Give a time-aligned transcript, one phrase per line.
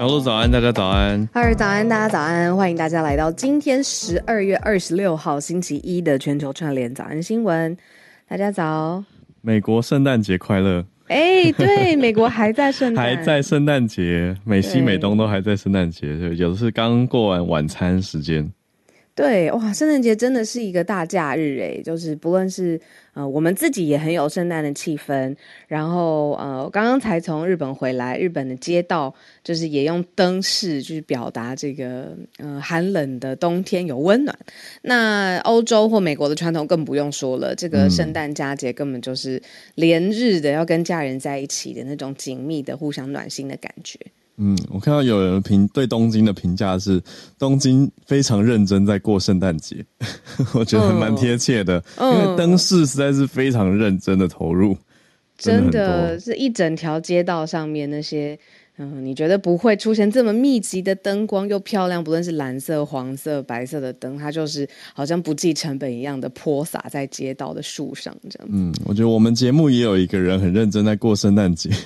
[0.00, 1.28] 小鹿早安，大家早安。
[1.34, 7.76] 二早安，大家早安，欢迎大家来到今天十二月二十六号星期一的全球串联早安新闻。
[8.26, 9.04] 大家早，
[9.42, 10.82] 美国圣诞节快乐！
[11.08, 18.50] 哎，对，美国还在圣诞，还在圣诞节，美西美东都还在圣诞节，有的是刚过完晚餐时间。
[19.14, 22.80] 对，哇，圣诞节真的是一个大假日诶，就是不论是
[23.12, 25.36] 呃，我们自己也很有圣诞的气氛，
[25.68, 34.38] 然后呃，刚刚才从日本回来，日本的街道就是也用灯饰去表达这个呃寒冷的冬天有温暖。
[34.82, 39.42] 那欧洲或美国的传统更不用说了，这个圣诞佳节根本就是
[39.74, 43.98] 连日的要跟家人在一起的那种紧密的互相暖心的感觉。
[44.02, 44.10] 嗯，
[44.70, 47.02] 我看到有人评对东京的评价是，
[47.38, 49.84] 东京非常认真在过圣诞节，
[50.54, 54.76] 我觉得蛮贴切的，因为灯饰实在是非常认真的投入，
[55.36, 58.38] 真的是一整条街道上面那些，
[58.78, 68.48] 嗯，你觉得不会出现这么密集的灯光又漂亮，不论是蓝色、黄色、白色的灯，它就是好像不计成本一样的泼洒在街道的树上，这样。
[68.50, 71.68] 嗯，我觉得我们节目也有一个人很认真在过圣诞节。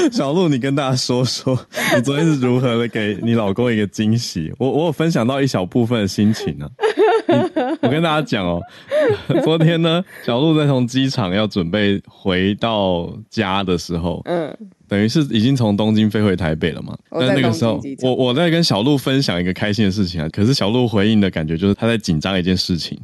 [0.12, 1.58] 小鹿，你跟大家说说，
[1.94, 4.52] 你昨天是如何的给你老公一个惊喜？
[4.58, 6.68] 我我有分享到一小部分的心情呢。
[7.82, 8.60] 我跟大家讲哦，
[9.44, 14.56] 昨天呢，小鹿在从机场要准备回到家的时候，嗯，
[14.90, 16.98] 等于是已经从东京飞回台北了嘛。
[17.10, 23.00] 但那个时候，我我在跟小鹿分享一个开心的事情啊，可是小鹿回应的感觉就是他在紧张一件事情。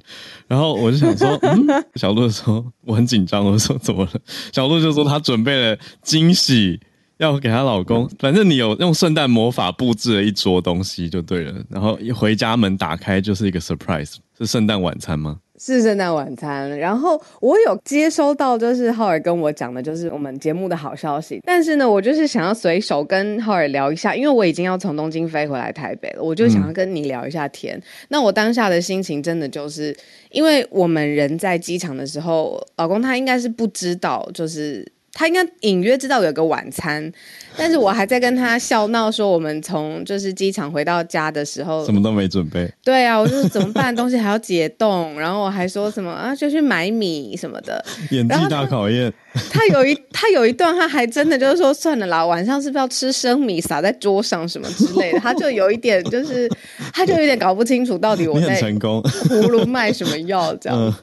[0.49, 1.65] 然后我就想说，嗯，
[1.95, 4.11] 小鹿说我很紧张，我说怎么了？
[4.53, 6.81] 小鹿就说她准备了惊喜。
[7.19, 11.55] 要给她老公，反正你有用圣诞魔法布置了一桌东西就对了。
[11.71, 15.39] 然后一回家门打开就是一个 surprise，是圣诞晚餐吗？
[15.59, 16.79] 是圣诞晚餐。
[16.79, 21.41] 然后我有接收到，就是浩尔跟我讲的，就是我们节目的好消息。
[21.45, 27.81] 但是呢，我就是想要随手跟浩尔聊一下，因为我已经要从东京飞回来台北了，我就想要跟你聊一下天。
[28.09, 29.97] 那我当下的心情真的就是，
[30.31, 34.96] 因为我们人在机场的时候，老公他应该是不知道，就是。
[35.19, 37.11] 他应该隐约知道有个晚餐，
[37.57, 42.71] 但是我还在跟他笑闹说，我们从就是机场回到家的时候，什么都没准备。
[42.85, 43.97] 对啊，我说怎么办？
[43.97, 47.83] 东西还要解冻，然后我还说什么啊，就去买米什么的。
[48.13, 49.11] 演技大考验。
[49.51, 55.21] 他有一他有一段，他还真的就是说算了啦，晚上是不是要吃生米撒在桌上什么之类的？
[55.25, 56.49] 他就有一点就是，
[56.93, 60.95] 他就有点搞不清楚到底我在成功葫芦卖什么药这样。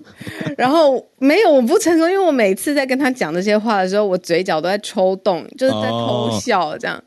[0.58, 7.04] 然后没有我不成功，因为我每次在跟他讲这些话的时候，我嘴角都在抽动，就是在偷笑这样。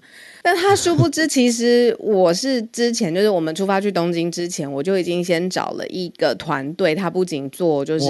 [0.46, 8.06] 但他殊不知，其实我是之前就是我们出发去东京之前，我就已经先找了一个团队，他不仅做就是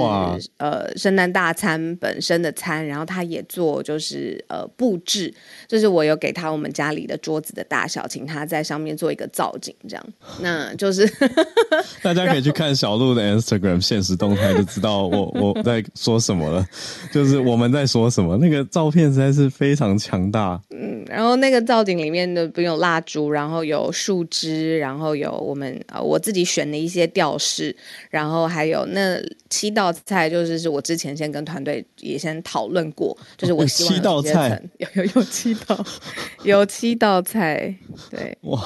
[0.59, 5.33] 呃圣诞大餐本身的餐，然后他也做就是呃布置，
[5.67, 10.07] 就是我有给他我们家里的桌子的大小，请他在上面做一个造景，这样，
[10.43, 11.11] 那就是
[12.05, 16.63] 大家可以去看小鹿的 Instagram 现实动态，就知道我我在说什么了，
[17.11, 22.26] 就是我们在说什么，那个照片实在是非常强大，嗯，然后那个造景里面。
[22.35, 27.75] 的不用蜡烛，然后有树枝，然后有我们呃我自己选的一些吊饰，
[28.11, 29.21] 然后还有那
[29.51, 35.87] 七道菜，就是是我之前先跟团队也先讨论过， 就是我希望七道菜有有有七道
[36.45, 37.75] 有七道菜，
[38.11, 38.37] 对。
[38.43, 38.61] 哇，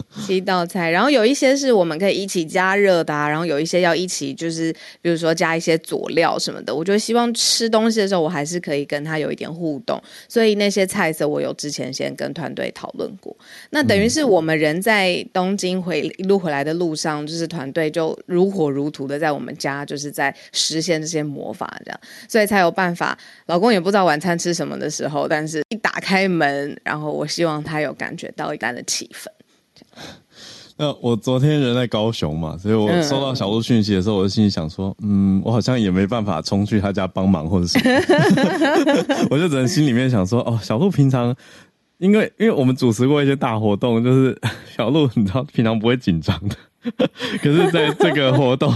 [0.26, 6.74] 七道菜，然后有一些是我们可以一起加热的，然后有一些要一起就是比如说加一些佐料什么的。
[6.74, 13.36] 我就希望吃东西的时候，我还是可以跟他有一点互动，所以那些菜色我有之前先跟团队讨论过。
[13.70, 23.18] 那等于是我们人在东京回一路回来的路上，就是团队就如火如荼的在我们家，就是在实现这些魔法，这样，所以才有办法。
[23.46, 29.26] 老公也不知道晚餐吃什么的时候，但是一打开门，然后我希望他有感觉到一般的气氛。
[30.82, 37.84] 那我昨天人在高雄嘛，所以我收到小鹿讯息的时候，我就心里想说，嗯，我好像也没办法冲去他家帮忙或者什么，
[39.30, 41.32] 我就只能心里面想说，哦，小鹿平常。
[41.98, 44.36] 因为因为我们主持过一些大活动，就是
[44.76, 46.56] 小鹿，你知道平常不会紧张的，
[47.40, 48.74] 可是在这个活动。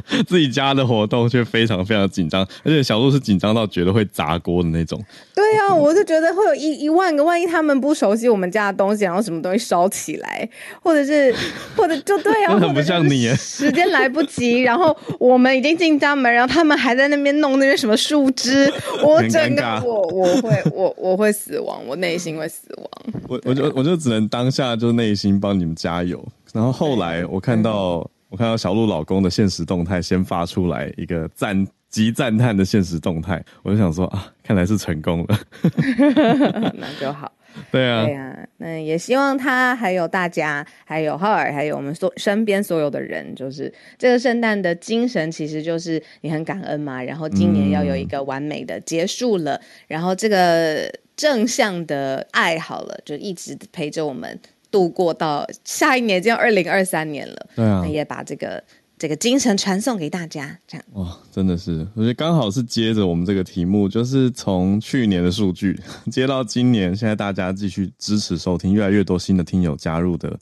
[0.26, 5.02] 自己家的活动却非常非常紧张，而且小鹿是紧张到觉得会砸锅的那种。
[5.34, 10.48] 对呀，我就觉得会有一一万个万一，他们不熟悉我们家的东西，然后什么东西烧起来，
[10.82, 11.34] 或者是
[11.76, 18.72] 或者就对啊， 很不像你，时间来不及，然后我们已经进家门，然后他们还在那边弄那些什么树枝，
[19.04, 22.88] 我整个我我会我我会死亡，我内心会死亡。
[23.28, 28.10] 我我就我就只能当下就内心帮你们加油，然后后来我看到。
[28.32, 35.38] 我看到小鹿老公的现实动态，先发出来一个赞极赞叹的现实动态，我就想说啊，看来是成功了，
[36.72, 37.30] 那就好。
[37.70, 47.02] 对啊，对啊，那也希望他还有大家，还有浩尔，还有我们所身边所有的人，就是这个圣诞的精神，其实就是你很感恩嘛。
[47.02, 54.40] 然后今年要有一个完美的结束了，然后这个正向的爱好了，就一直陪着我们。
[54.72, 57.46] 度过到下一年，就要二零二三年了。
[57.54, 58.64] 对啊，那也把这个
[58.98, 65.78] 这个精神传送给大家，这样哇，真的是，我觉得刚好是接着我们这个题目，就是从去年的数据
[66.10, 70.38] 接到今年，现在大家继续支持收听，越来越多新的听友加入的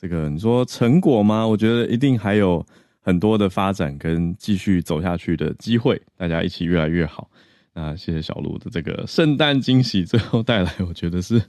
[0.00, 1.46] 这个，你说成果吗？
[1.46, 2.64] 我觉得一定还有
[3.00, 7.28] 很多的发展跟继续走下去的机会，大家一起越来越好。
[7.76, 11.42] 那谢谢小鹿的这个圣诞惊喜，最后带来，我觉得是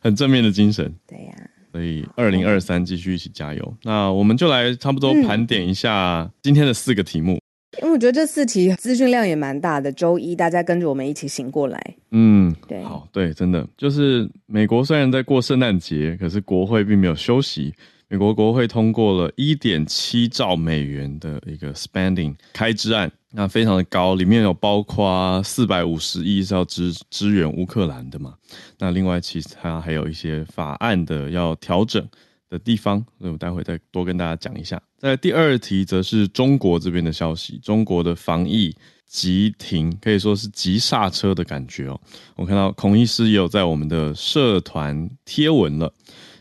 [0.00, 0.94] 很正面的精神。
[1.06, 1.50] 对呀。
[1.72, 3.74] 所以，二零二三继续一起加油。
[3.82, 7.38] 那我们就来差不多盘点一下今天的四个题目，
[7.80, 9.92] 因为我觉得这四题资讯量也蛮大的。
[9.92, 11.94] 周一大家跟着我们一起醒过来。
[12.10, 17.72] 嗯，对，好，对，真的就是美国虽然在过圣诞节，可是国会并没有休息。
[18.10, 28.34] 美国国会通过了一点七兆美元的一个 spending 开支案，那非常的高，里面有包括四百五十亿是要支支援乌克兰的嘛？
[28.78, 32.02] 那另外其他还有一些法案的要调整
[32.48, 34.80] 的地方，所以我待会再多跟大家讲一下。
[34.96, 38.74] 在第二题则是中国这边的消息，中国的防疫
[39.06, 42.00] 急停，可以说是急刹车的感觉哦。
[42.36, 45.92] 我看到孔医师也有在我们的社团贴文了。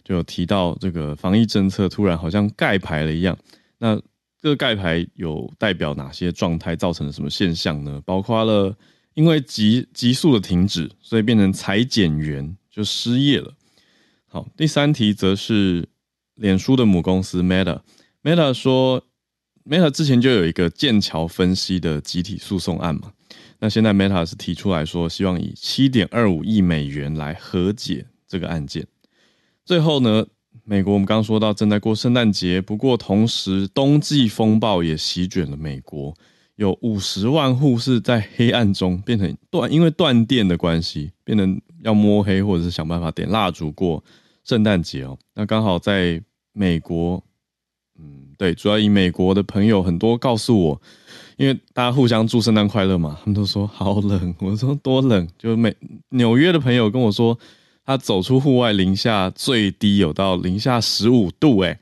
[0.07, 3.37] 就有提到这个防疫政策突然好像盖牌了一样，
[3.77, 3.93] 那
[4.41, 8.01] 这个盖牌有代表哪些状态造成了什么现象呢？
[8.05, 8.73] 包括了
[9.15, 13.53] 因为急急速的停止，所以变成裁减员就失业了。
[14.27, 15.85] 好，第三题则是
[16.35, 19.03] 脸书的母公司 Meta，Meta 说
[19.65, 23.11] Meta 之前就有一个剑桥分析的集体诉讼案嘛，
[23.59, 28.87] 那现在 Meta 是提出来说希望以七点二五亿美元来和解这个案件。
[29.67, 30.25] 最后呢，
[30.63, 36.13] 美国我们刚刚说到正在过圣诞节，不过同时冬季风暴也席卷了美国，
[36.55, 44.01] 有五十万户是在黑暗中变成断，因为断电的关系，变成要摸黑或者是想办法点蜡烛过
[44.45, 45.17] 圣诞节哦。
[45.35, 46.23] 那刚好在
[46.53, 47.21] 美国，
[47.99, 50.81] 嗯，对，主要以美国的朋友很多告诉我，
[51.35, 55.75] 因为大家互相祝圣诞快乐嘛，他们都说好冷，我说多冷，就美
[56.11, 57.37] 纽约的朋友跟我说。
[57.87, 61.79] 他走出户外，零下最低有到零下十五度，哎，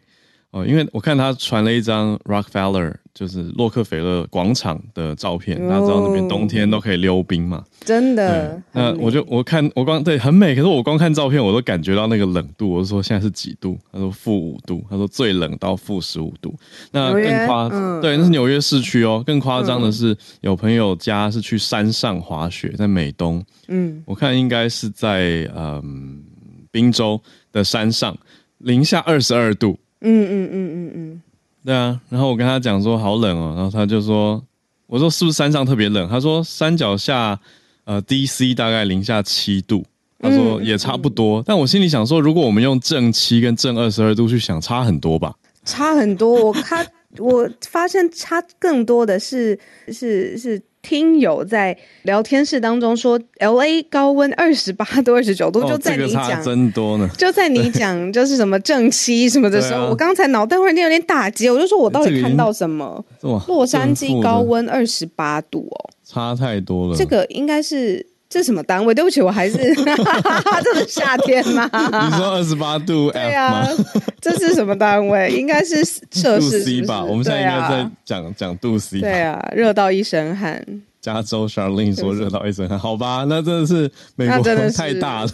[0.55, 8.61] 哦，因为我看他传了一张 Rockefeller，就是洛克菲勒广场的照片，大家知道那边冬天都可以溜冰嘛，真的。
[8.71, 13.77] 那我就我看我光对很美，可是我光看照片我都感觉到那个冷度，我就说现在是几度？
[13.91, 16.55] 他说负五度，他说最冷到负十五度。
[16.89, 17.67] 那更夸，
[17.99, 19.21] 对，那是纽约市区哦。
[19.27, 23.43] 更夸张的是，有朋友家是去山上滑雪，在美东。
[23.67, 26.23] 嗯，我看应该是在嗯
[26.71, 27.21] 宾州
[27.51, 28.17] 的山上，
[28.59, 29.77] 零下二十二度。
[30.05, 31.21] 嗯嗯嗯嗯嗯，
[31.65, 31.99] 对啊。
[32.09, 34.41] 然后我跟他讲说好冷哦，然后他就说，
[34.87, 36.07] 我说是不是山上特别冷？
[36.07, 37.39] 他说山脚下
[37.85, 39.83] 呃 DC 大概零下七度，
[40.19, 41.43] 他说也差不多。
[41.45, 45.33] 但我心里想说，如果我们用正七跟正二十二度去想，差很多吧？
[45.65, 46.45] 差很多。
[46.45, 46.85] 我看。
[47.19, 49.57] 我发现差更多的是
[49.91, 50.61] 是是。
[50.87, 57.09] 听友在聊天室当中说，L A 高温二十八度、二十九度，就在你讲真多呢。
[57.17, 63.03] 就在你讲 就是什么正七什么的时候，我刚才脑袋忽然间有点打结，我就说我到底看到什么？
[63.47, 66.95] 洛杉矶高温二十八度哦，差太多了。
[66.95, 68.05] 这个应该是
[68.35, 68.93] 这什么单位？
[68.93, 69.55] 对不起，我还是
[70.61, 71.69] 这是夏天吗？
[71.71, 73.09] 你说二十八度？
[73.09, 73.65] 对啊，
[74.19, 75.31] 这是什么单位？
[75.31, 77.01] 应该是摄氏 C 吧？
[77.01, 78.99] 我们现在应该在讲讲度 C。
[78.99, 80.61] 对啊，热到一身汗。
[80.99, 85.29] 加州 Charlene 说热到一身汗，好吧，那真的是美国太大了。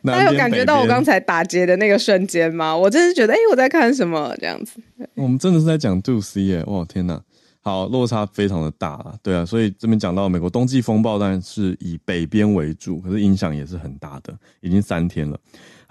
[0.00, 2.74] 那有感觉到我刚才打结的那个瞬间吗？
[2.74, 4.80] 我真是觉得，哎，我在看什么这样子？
[5.16, 6.64] 我们真的是在讲 Do C 耶！
[6.66, 7.20] 哇，天哪，
[7.62, 9.14] 好落差非常的大。
[9.22, 15.38] 对啊，所以这边讲到美国冬季风暴，当然是以北边为主，可是影响也是很大的，已经三天了。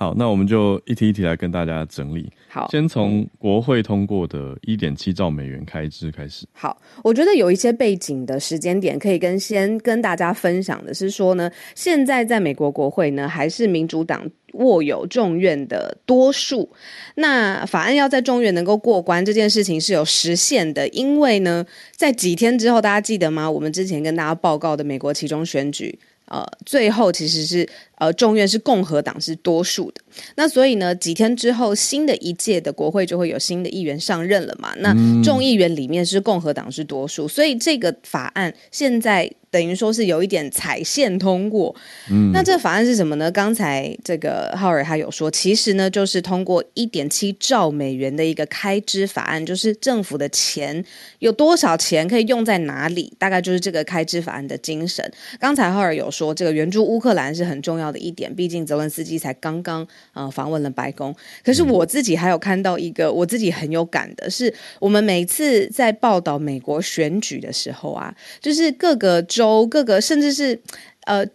[0.02, 2.28] 好，那我们就一题一题来跟大家整理。
[2.50, 6.48] 好，先从国会通过的一点七兆美元开支开始。
[6.54, 16.68] 好，我觉得有一些背景的时间点可以跟先跟大家分享的是说呢，现在在美国国会呢还是民主党握有众院的多数，
[17.14, 21.64] 那法案要在众院能够过关这件事情是有实现的，因为呢，
[21.96, 23.48] 在几天之后，大家记得吗？
[23.52, 26.00] 我们之前跟大家报告的美国其中选举。
[26.32, 30.02] 呃，最后其实是呃，众院是共和党是多数的，
[30.36, 34.74] 那所以呢，几天之后，新的一届的国会就会有新的议员上任了嘛？
[34.78, 39.30] 那众议员里面是共和党是多数，所以这个法案现在。
[39.52, 41.76] 等于说是有一点踩线通过，
[42.10, 43.30] 嗯，那这法案是什么呢？
[43.30, 50.82] 刚才这个浩尔他有说，其实呢就是通过一点七兆美元的一个开支法案，就是政府的钱
[51.20, 55.06] 有多少钱可以用在哪里，大概就是这个开支法案的精神。
[55.38, 61.14] 刚才浩尔有说，这个援助乌克兰是很重要的一点，毕竟泽文斯基才刚刚呃访问了白宫。
[61.44, 69.41] 可是我自己还有看到一个我自己很有感的是，我们每次在报道美国选举的时候啊，就是各个州。
[69.42, 70.62] 州各个，甚至是
[71.06, 71.26] 呃。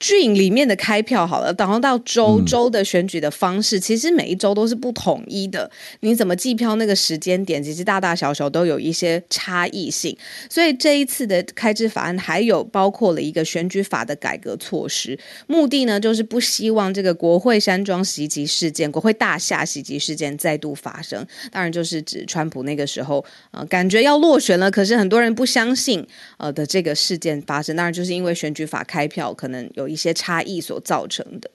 [0.00, 5.70] 郡里面的开票好了，然后到州州的选举的方式，其实每一州都是不统一的。
[6.00, 10.14] 你怎么计票那个时间点，其实大大小小都有一些差异性。
[10.50, 21.26] 所以这一次的开支法案还有包括了一个选举法的改革措施，目的呢就是不希望这个国会山庄袭击事件、国会大厦袭击事件再度发生。
[21.50, 27.74] 当然就是指川普那个时候呃感觉要落选了，可是很多人不相信呃的这个事件发生。
[27.74, 29.83] 当然就是因为选举法开票可能有。
[29.88, 31.50] 一些差异所造成的。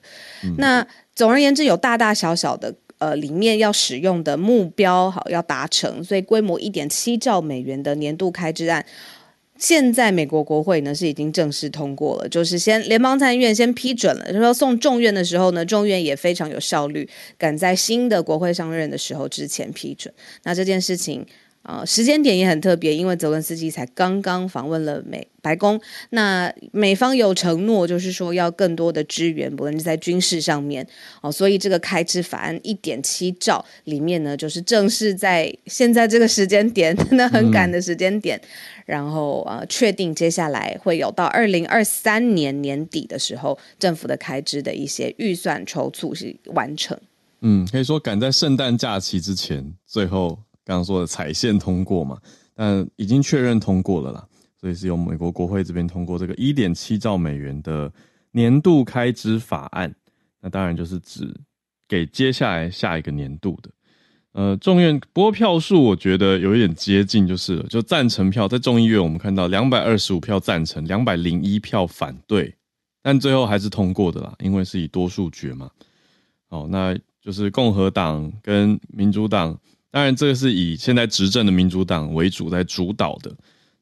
[0.58, 8.84] 那总而言之，有大大小小的呃，里面要使用的目标好要达成，所以规模一点七兆美元的年度开支案，
[9.58, 17.08] 现在美国国会呢是已经正式通过了，就是先联邦参议院先批准了，就说送众院的时候呢，众院也非常有效率，
[17.38, 20.12] 赶在新的国会上任的时候之前批准。
[20.42, 21.26] 那这件事情。
[21.62, 30.86] 啊，时间点也很特别，因为泽伦斯基才刚刚访问了美白宫，那美方有承诺，就是说要更多的支援，不论是在军事上面
[31.20, 38.40] 哦，所以这个开支法案一点七兆里面呢，就是正式在现在这个时间点， 真的很赶的时间点，
[38.86, 46.98] 然后呃，确定接下来会有到二零二三年年底的时候，政府的开支的一些预算筹措是完成。
[47.42, 50.38] 嗯，可以说赶在圣诞假期之前，最后。
[50.64, 52.18] 刚刚说的彩线通过嘛，
[52.54, 54.28] 但已经确认通过了啦，
[54.60, 57.90] 所以是由美国国会这边通过这个一点七兆美元的
[58.30, 59.92] 年度开支法案。
[60.40, 61.34] 那当然就是指
[61.88, 63.70] 给接下来下一个年度的。
[64.32, 72.54] 呃，众院不过票数我觉得有一点接近，就是了，就赞成票在众议院我们看到两百二十五票赞成，两百零一票反对，
[73.02, 75.68] 但最后还是通过的啦，因为是以多数决嘛。
[76.50, 79.58] 哦，那就是共和党跟民主党。
[79.90, 83.34] 当然，这个是以现在执政的民主党为主在主导的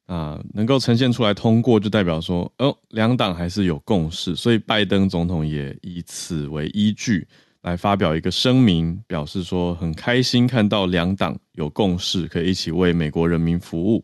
[0.06, 7.28] 啊，能够呈现出来通过，就代表说，哦，两党还是有共识，所以拜登总统也以此为依据
[7.60, 14.02] 来发表一个声明，表示说很开心看到两党有共识，可以一起为美国人民服务，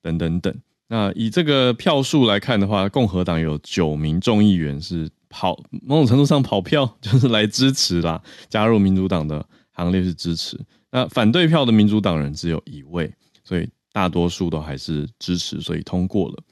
[0.00, 0.54] 等等等。
[0.88, 10.58] 那以这个票数来看的话，共和党有九名众议员是跑某种程度上跑票，就是来支持啦，加入民主党的行列是支持。
[10.90, 13.12] 那反对票的民主党人只有一位，
[13.44, 16.42] 所以大多数都还是支持，所以通过了。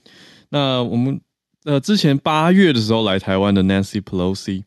[0.49, 1.21] 那我们
[1.65, 4.63] 呃之前八月的时候来台湾的 Nancy Pelosi，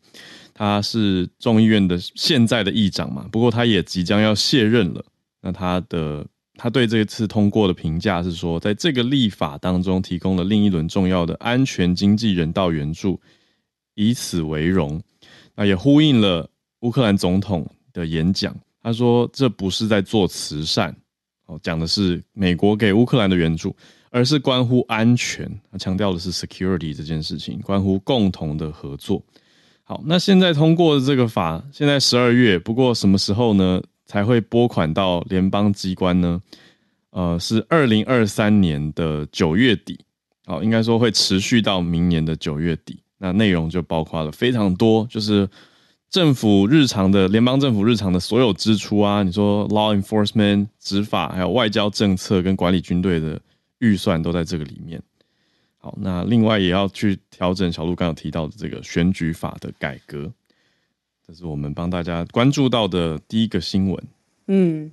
[0.52, 5.04] 他是众议院的现在的议长嘛，不过他也即将要卸任了。
[5.40, 13.18] 那他的他对这次通过的评价是说，在这个立法当中提供了另一轮重要的安全、经济、人道援助，
[13.94, 15.00] 以此为荣。
[15.54, 16.50] 那也呼应了
[16.80, 18.54] 乌克兰总统的演讲。
[18.82, 20.94] 他说：“这不是在做慈善，
[21.46, 23.74] 哦，讲的是美国给乌克兰的援助，
[24.10, 29.22] 而是关乎安全，他强调的是 security 这件事情，关乎共同的合作。
[29.84, 36.40] 好，那现在通过这个法，现在十二月，不过什么时候呢才会拨款到联邦机关呢？
[37.10, 39.98] 呃，是二零二三年的九月底，
[40.46, 43.02] 好，应该说会持续到明年的九月底。
[43.18, 45.46] 那内容就包括了非常多，就是
[46.10, 53.40] 政府日常的联邦政府日常的所有支出啊，你说 law enforcement 执法，还有外交政策跟管理军队的
[53.78, 55.00] 预算都在这个里面。
[55.78, 60.30] 好，那另外也要去调整小鹿刚有提到的这个选举法的改革，
[61.24, 64.04] 这是我们帮大家关注到的第一个新闻。
[64.48, 64.90] 嗯。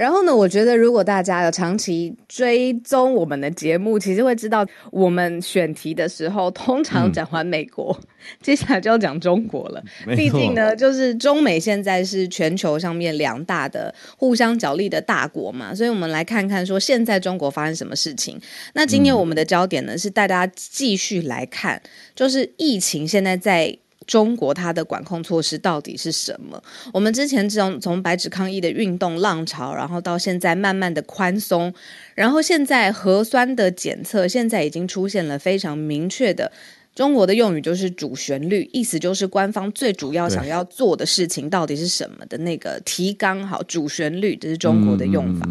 [0.00, 0.34] 然后呢？
[0.34, 7.94] 我觉得如果大家有长期追踪我们的节目，其实会知道我们选题的时候，通常讲完美国，
[8.40, 9.84] 接下来就要讲中国了。
[10.16, 18.40] 毕竟呢，就是中美现在是全球上面两大的互相角力的大国嘛，所以我们来看看说现在中国发生什么事情。
[18.72, 21.78] 那今天我们的焦点呢，是带大家继续来看，
[22.14, 23.76] 就是疫情现在在。
[24.10, 26.60] 中国它的管控措施到底是什么？
[26.92, 31.72] 我们之前从从白纸抗议的运动浪潮，然后到现在慢慢的宽松，
[32.16, 36.50] 然后现在核酸的检测现在已经出现了非常明确的
[36.92, 43.46] 中国的用语，就是主旋律，意思就是官方最主要想要做的事情到底是什么的那个提纲。
[43.46, 45.48] 好，主旋律这是中国的用法。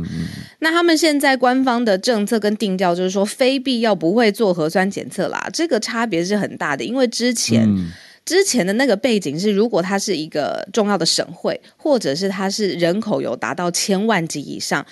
[0.59, 5.49] 那他们现在官方的政策跟定调就是说，非必要不会做核酸检测啦。
[5.53, 7.65] 这个差别是很大的，因为之前。
[8.29, 14.85] 之前的那个背景是，如果它是一个重要的省会，或者是它是人口有达到千万级以上，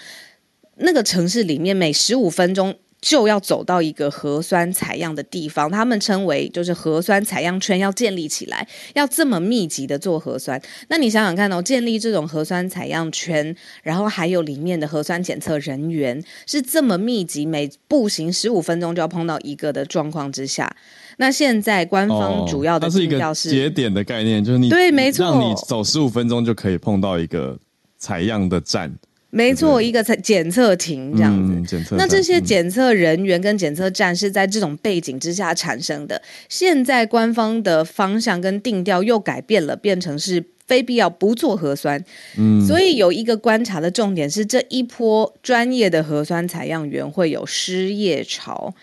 [0.78, 10.60] 那个城市里面每十五分钟就要走到一个核酸采样的地方，他们称为就是核酸采样圈要建立起来，要这么密集的做核酸。
[10.88, 20.76] 那你想想看哦，建立这种核酸采样圈，然后还有里面的核酸检测人员是这么密集，每步行十五分钟就要碰到一个的状况之下。
[21.18, 27.58] 那现在官方主要的是一个节点的概念，就是你对，没错，让你走十五分钟就可以碰到一个
[27.98, 28.94] 采样的站，
[29.32, 31.62] 没错，一个检检测亭这样子。
[31.68, 36.22] 检测那这些检测人员跟检测站是在这种背景之下产生的。
[36.48, 42.04] 现在官方的方向跟定调又改变了，变成是非必要不做核酸。
[42.38, 48.74] 嗯，所以有一个观察的重点是，这一波专业的核酸采样员会有失业潮。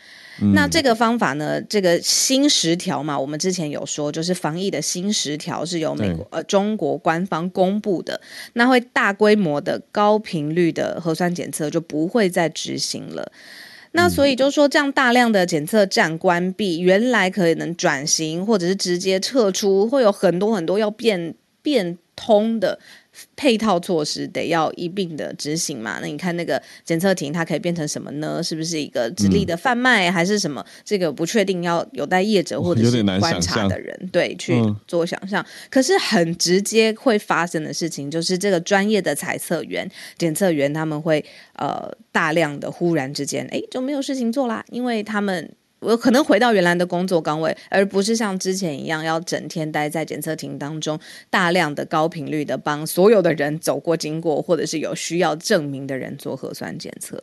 [0.53, 1.61] 那这个方法呢？
[1.63, 8.21] 这个新十条嘛，我们之前有说，就是防疫的新十条是由美国呃中国官方公布的，
[8.55, 13.31] 那会大规模的高频率的核酸检测就不会再执行了。
[13.93, 22.81] 那所以就说，这样大量的检测站关闭，原来可能转型或者是直接撤出，会有很多很多要变变通的。
[23.37, 25.99] 配套措施得要一并的执行嘛？
[26.01, 28.43] 那你看那个检测亭，它可以变成什么呢？
[28.43, 30.65] 是不是一个直立的贩卖，还是什么？
[30.85, 34.55] 这个不确定，要有待业者或者是观察的人对去
[34.87, 35.45] 做想象。
[35.71, 41.25] 可是很直接会发生的事情，就是这个专业的采测员、检测员，他们会
[41.55, 45.51] 呃大量的忽然之间，哎就没有事情做啦，因为他们。
[45.85, 50.99] 我可能回到原来的工作岗位，而不是像之前一样要整天待在检测亭当中，
[51.31, 57.23] 大量的高频率的帮所有的人走过经过，或者是有需要证明的人做核酸检测。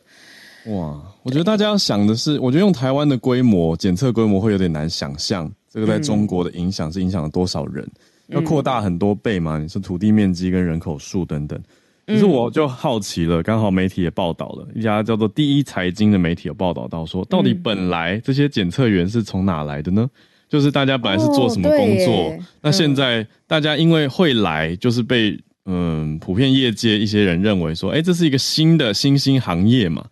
[0.66, 7.84] 哇，我觉得大家要想的是，我觉得用台湾的规模检测规模会有点难想象，这个在中国的影响是影响了多少人，
[8.28, 9.58] 要扩大很多倍嘛？
[9.58, 11.60] 你说土地面积跟人口数等等。
[12.06, 20.08] 可是我就好奇了，刚好媒体也报道了一家叫做第一财经的媒体有报道到说，到底本来这些检测员是从哪来的呢？
[20.48, 22.36] 就是大家本来是做什么工作？
[22.60, 30.04] 那现在大家因为会来，就是被嗯普遍业界一些人认为说，哎，这是一个新的新兴行业嘛，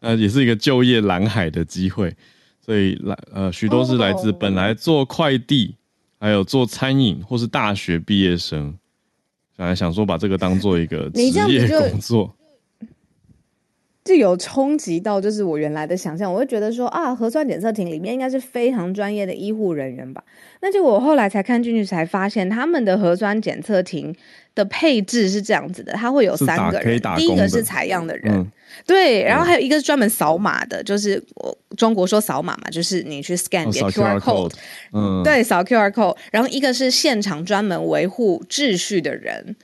[0.00, 2.12] 呃，也是一个就业蓝海的机会，
[2.64, 5.76] 所以来呃许多是来自本来做快递，
[6.18, 8.74] 还有做餐饮或是大学毕业生。
[9.56, 12.34] 本来想说把这个当做一个职业工作，
[14.04, 20.22] 就有冲击到就是我原来的想象，我会觉得说啊，核酸检测亭里面应该是非常专业的医护人员吧？
[20.60, 24.14] 那就我后来才看进去才发现，他们的核酸检测亭
[24.54, 28.46] 的配置是这样子的，它会有三个人，第一个是采样的人。
[28.86, 34.52] 对，然后还有一个是专门扫码的，就是我中国说扫码嘛，就是你去 scan 点 QR code，
[34.92, 36.16] 嗯，对，扫 QR code。
[36.30, 39.56] 然后一个是现场专门维护秩序的人，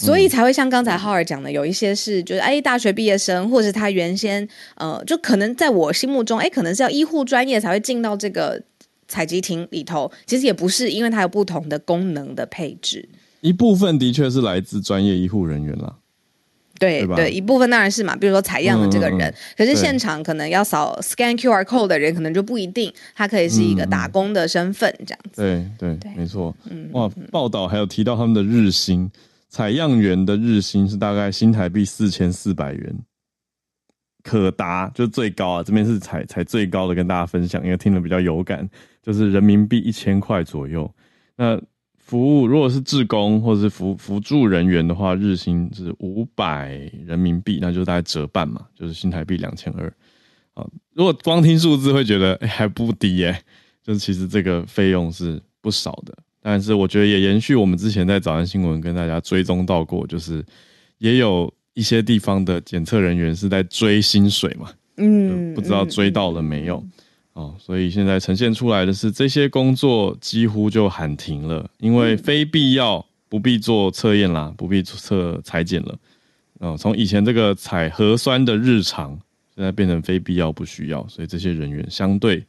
[0.00, 8.62] 所以才会像刚才浩尔讲的，有一些是就是哎大学毕业生，或者他原先呃就可能在我心目中哎可能是要医护专业才会进到这个
[9.06, 13.08] 采集亭里头，其实也不是，因为它有不同的功能的配置。
[13.40, 15.96] 一部分的确是来自专业医护人员啦。
[16.78, 25.42] 对对，一部分当然是嘛，比如说采样的这个人，可是现场可能要扫 scan QR code 的人，可能就不一定，他可以是一个打工的身份这样子。
[25.78, 26.56] 对对，没错。
[26.70, 29.10] 嗯哇，报道还有提到他们的日薪，
[29.50, 32.98] 采样员的日薪是大概新台币四千四百元。
[34.22, 38.68] 可达就最高啊，这边是采采最高的，跟大家分享，因为听了比较有感，
[39.02, 40.94] 就是人民币一千块左右。
[41.36, 41.58] 那
[41.96, 46.68] 服务如果是志工或者是辅辅助人员的话，日薪是五百
[47.06, 49.88] 人民币，那就大概折半嘛，就是新台币两千二。
[50.52, 53.42] 啊，如果光听数字会觉得还不低耶，
[53.82, 56.14] 就其实这个费用是不少的。
[56.42, 60.44] 但是我觉得也延续我们之前在早安新闻跟大家追踪到过，就是
[60.98, 61.52] 也有。
[61.72, 64.70] 一些地方的检测人员是在追薪水嘛？
[64.96, 66.84] 嗯，不知道追到了没有
[67.32, 67.54] 哦。
[67.60, 75.96] 所以现在呈现出来的是，这些工作几乎就喊停了，因为非必要不必做测验啦，不必测裁剪了。
[76.58, 79.18] 哦，从以前这个采核酸的日常，
[79.54, 82.44] 现在变成非必要不需要，所以这些人员相对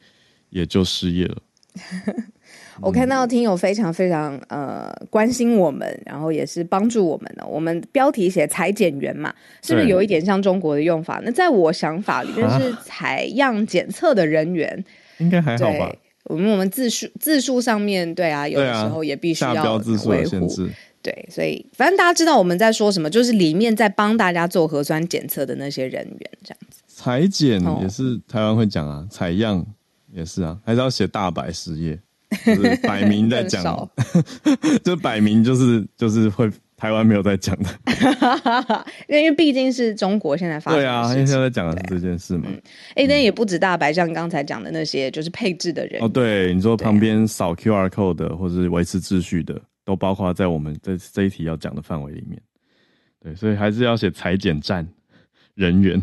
[0.50, 1.38] 也就失业了。
[2.82, 7.46] 我看到听友非常非常呃关心我们，然后也是帮助我们的。
[7.46, 11.22] 我们标题写裁剪员嘛，是不是有一点像中国的用法？
[11.24, 14.84] 那在我想法里面是采样检测的人员，
[15.20, 15.96] 应该还好吧？
[16.26, 20.48] 我们我们字数字数上面对啊，有的时候也必须要维护。
[21.04, 26.84] 对，所以反正大家知道我们在说什么，就是里面在帮大家做核酸检测的那些人员这样子。
[26.88, 29.66] 裁剪也是台湾会讲啊，采样
[30.14, 32.00] 也是啊，还是要写大白实业。
[32.46, 33.64] 就是摆明在讲
[34.84, 37.70] 就摆明就是就是会台湾没有在讲的，
[39.08, 42.48] 因为毕竟是中国现在发对啊，因为现在讲的是这件事嘛。
[42.96, 46.08] 哎，但也不止大白，像刚才讲的那些，就是配置的人哦。
[46.08, 52.42] 对，你说旁边扫 QR code 的，或是维持秩序的，都包括在我们这这一题要讲的范围里面。
[53.24, 54.88] 对，所以还是要写裁剪站
[55.54, 56.02] 人员，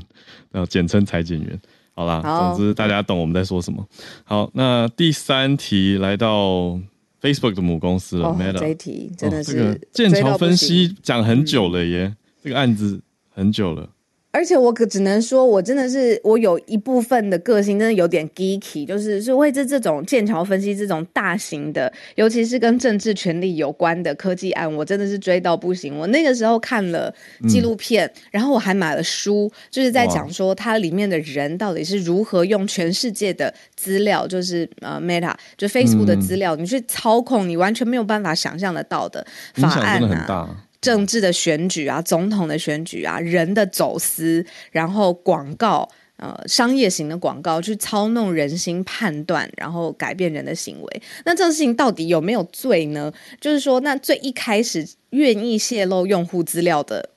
[0.52, 1.60] 然后简称裁剪员。
[1.98, 3.84] 好啦，总之大家懂我们在说什么。
[4.22, 6.78] 好，那第三题来到
[7.20, 8.56] Facebook 的母公司了，Meta。
[8.56, 13.90] 这题真的是剑桥分析讲很久了耶，这个案子很久了。
[14.30, 25.98] 而且我可只能说，我真的是我有一部分的个性真的有点 geeky，就是是为这这种剑桥分析这种大型的，尤其是跟政治权力有关的科技案，我真的是追到不行。
[25.98, 27.12] 我那个时候看了
[27.48, 40.64] 纪录片，然后我还买了书，就是在讲说它里面的人到底是如何用全世界的资料，就是呃 Meta 就 Facebook 的资料，你去操控你完全没有办法想象得到的法案啊。
[40.80, 51.02] 政治的选举啊，总统的选举啊，人的走私，然后广告，呃，商业型的广告去操弄人心判断，然后改变人的行为。
[51.24, 53.12] 那这种事情到底有没有罪呢？
[53.40, 57.10] 就是说，那最一开始愿意泄露用户资料的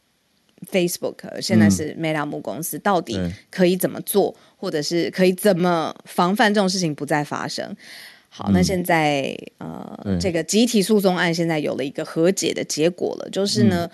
[0.72, 3.20] Facebook，现在是 Meta 母公司，到底
[3.50, 7.76] 可以怎么做，或者是可以怎么防范这种事情不再发生？
[8.34, 13.92] 好，那现在呃，这个集体诉讼案现在有了一个和解的结果了，就是呢，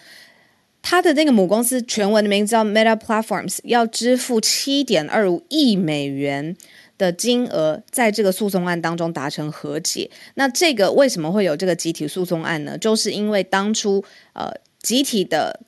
[0.83, 6.55] 他的那个母公司全文的名字叫 Meta Platforms，要支付七点二五亿美元
[6.99, 10.11] 的金额，在这个诉讼案当中达成和解。
[10.35, 12.77] 那这个为什么会有这个集体诉讼案呢？
[12.77, 15.61] 就是因为当初呃，集体的。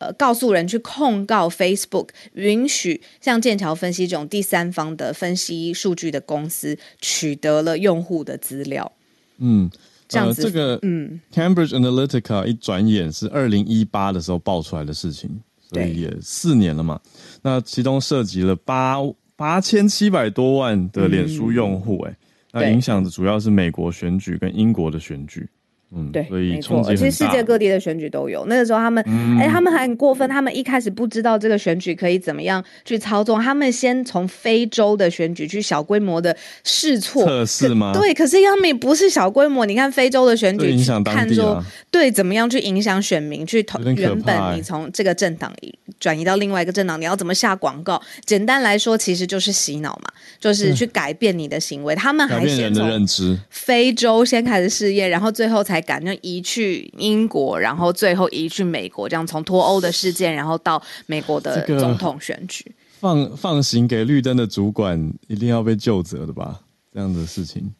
[0.00, 8.90] 呃，告诉人去控告 Facebook，允许像剑桥分析这种第三方的分析数据的公司取得了用户的资料。
[9.38, 9.70] 嗯，
[10.08, 15.30] 这样子，这个嗯，Cambridge Analytica 一转眼是二零一八的时候爆出来的事情，
[15.70, 17.00] 所以也四年了嘛。
[17.42, 18.96] 那其中涉及了八
[19.34, 22.16] 八千七百多万的脸书用户，哎，
[22.52, 25.48] 那影响的主要是美国选举跟英国的选举。
[25.94, 28.44] 嗯，对，没错，其实世界各地的选举都有。
[28.46, 29.02] 那个时候他们，
[29.38, 37.92] 哎，他们还很过分，他们一开始不知道这个选举可以怎么样去操纵，他们先从非洲的选举去小规模的试错测试吗？
[37.94, 39.64] 对，可是他们也不是小规模。
[39.64, 45.54] 你看非洲的选举，看说对怎么样去影响选民，去投原本你从这个政党
[46.00, 48.02] 转移到另外一个政党，你要怎么下广告？
[48.24, 51.94] 简单来说，其实就是洗脑嘛，就是去改变你的行为。
[51.94, 53.06] 他们还先从
[53.50, 55.75] 非洲先开始试验，然后最后才。
[55.76, 66.62] 才敢就移去英国，然后最后移去美国，这样从脱欧的事件，然后到美国的总统选举，放放行给绿灯的主管一定要被就责的吧？
[66.94, 67.70] 这样的事情，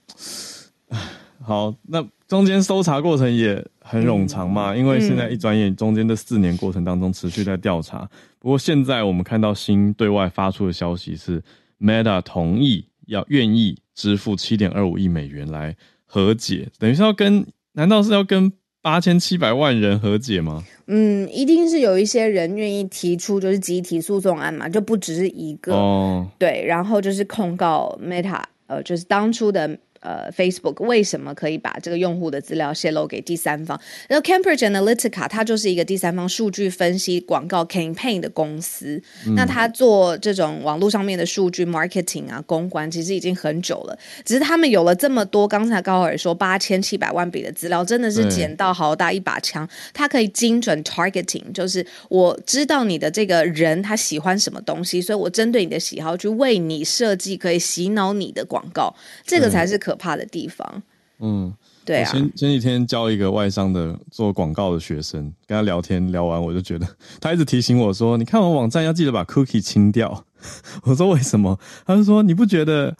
[1.42, 8.06] 好，那中间搜查过程也很冗长嘛，因为现在一转眼，中间的四年过程当中持续在调查。
[8.38, 11.42] 不过现在我们看到新对外发出的消息是
[11.80, 17.46] ，Meta 同意要愿意支付七点二五亿美元来和解，等于是要跟。
[17.76, 20.64] 难道是要跟八千七百万人和解吗？
[20.86, 25.72] 嗯，一定是有一些人愿意提出就是集体诉讼案嘛，就不只是一个。
[25.74, 29.78] 哦，对，然后就是控告 Meta，呃，就是当初的。
[30.06, 33.76] 呃，Facebook 为什么可以把这个用户的资料泄露给第三方？
[34.08, 39.02] 然后 Cambridge Analytica 它就是一个第三方数据分析广告 campaign 的公司。
[39.34, 43.98] 那他做这种网络上面的数据 marketing 啊，公关其实已经很久了。
[44.24, 49.68] 只是他们有了这么多，刚才高尔说八千七百万笔的资料，真的是捡到好大一把枪。
[49.92, 58.94] 它可以精准 targeting，就是我知道你的这个人他喜欢什么东西，所以我针对你的喜好去为你设计可以洗脑你的广告，
[59.26, 59.95] 这个才是可。
[59.96, 60.82] 怕的地方，
[61.20, 61.52] 嗯，
[61.84, 62.10] 对啊。
[62.10, 66.86] 前前几天教一个外商的做广告的学生，跟他聊天聊完，我就觉得
[67.20, 70.24] 他一直提醒我说：“你看完网站要记得把 cookie 清掉。
[70.84, 72.94] ”我说：“为什么？”他就说：“你不觉得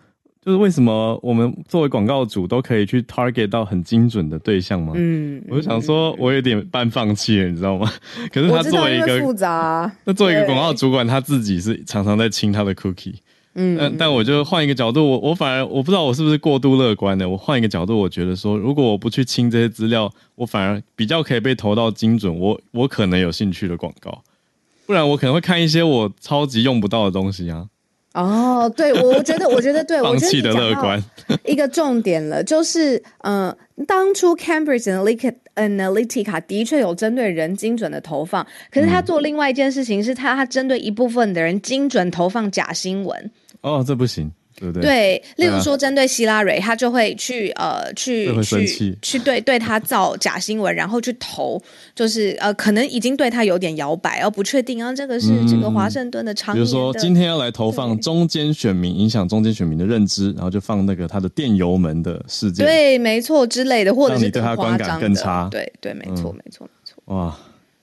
[0.45, 7.93] 就是为什么我们作为广告主都可以去 target 到很精准的对象吗？”嗯，我就想说，我有点半放弃了，你知道吗？
[8.33, 13.17] 可是他作为一个复杂，那作为一个广告主管，他自己是常常在清他的 cookie。
[13.59, 17.27] 嗯，但但我就换一个角度，我我反而我不知道我是不是过度乐观的。
[17.27, 24.23] 我换一个角度，我觉得说，如果我不去清这些资料，我反而比较可以被投到精准，我我可能有兴趣的广告，
[24.85, 27.67] 不然我可能会看一些我超级用不到的东西啊。
[28.13, 31.03] 哦，对，我我觉得我觉得对，放弃的乐观
[31.45, 33.55] 一个重点了，就是嗯，
[33.87, 34.91] 当初 Cambridge
[35.55, 43.31] Analytica 的确有针对人精准的投放，可是他做另外一件事情，是他他针对一部分的人精准投放假新闻。
[43.67, 44.83] 哦，这不行，对不对？
[44.83, 51.61] 对，例如说针对希拉蕊，他就会去呃去去去对对他造假新闻，然后去投，
[51.93, 56.55] 就是呃可能已经对他有点摇摆，而不确定，然后这个是这个华盛顿的长。
[56.55, 67.03] 比如说今天要来投放中间选民，影响中间选民的认知，然后就放那个他的电油门的事件，对，没错之类的，或者是对他观感更差，对对，没错没错没错。
[67.07, 67.37] 哇，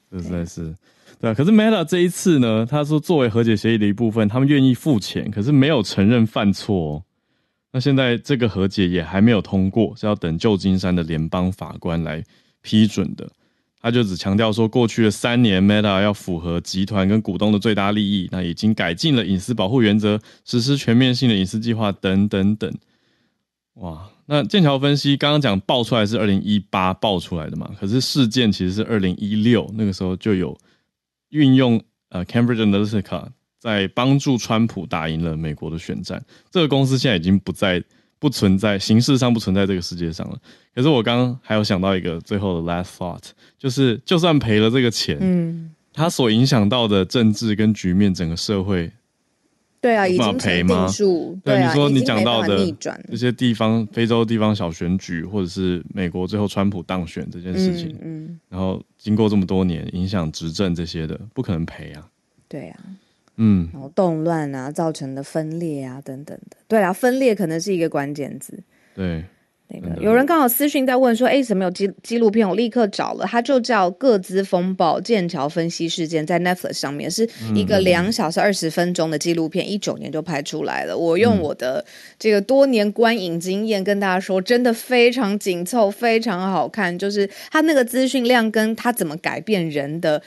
[0.09, 0.73] 这实在是。
[1.23, 6.75] 对，可是 Meta 这一次呢，他说作为和解协议的一部分，他们愿意付钱，可是没有承认犯错。
[6.75, 7.03] 哦
[7.71, 12.21] 那现在这个和解也还没有通过，是要等旧金山的联邦法官来
[12.61, 13.25] 批准的。
[13.81, 22.71] 他就只强调说，过去的三年，Meta 要符合集团跟股东的最大利益，那已经改进了隐私保护原则，实施全面性的隐私计划等等等。
[23.75, 27.71] 哇，那剑桥分析刚刚讲爆出来是二零一八爆出来的嘛？
[27.79, 30.55] 可是事件其实是二零一六，那个时候就有。
[31.33, 33.27] 运用呃 Cambridge Analytica
[33.59, 37.83] 在帮助川普打赢了美国的选战，这个公司现在已经不在
[38.19, 40.37] 不存在形式上不存在这个世界上了。
[40.73, 43.23] 可是我刚刚还有想到一个最后的 last thought，
[43.57, 48.91] 就是就算赔了这个钱，嗯，它所影响到的政治跟局面，整个社会。
[49.83, 50.87] 对啊，已经赔吗？
[51.43, 52.57] 对，你说你讲到的
[53.09, 62.07] 这些地方，非洲地方小选举，或者是美国最后川普当选这件事情，嗯，然后经过这么多年影响执政这些的，不可能赔啊。
[62.47, 62.79] 对啊，
[63.35, 66.55] 嗯，然后动乱啊，造成的分裂啊，等等的。
[66.69, 68.57] 对啊，分裂可能是一个关键字。
[68.95, 69.21] 对。
[69.99, 80.95] 有人刚好私讯在问说：“哎，怎么有纪纪录片？”我立刻找了，它就叫《各资风暴：剑桥分析事件》，在 Netflix 上面是一个两小时二十分钟的纪录片，一九年就拍出来了。
[80.95, 81.83] 我用我的
[82.19, 86.95] 这个多年观影经验跟大家说，真的非常紧凑，非常好看。
[86.99, 90.21] 就是它那个资讯量跟它怎么改变人的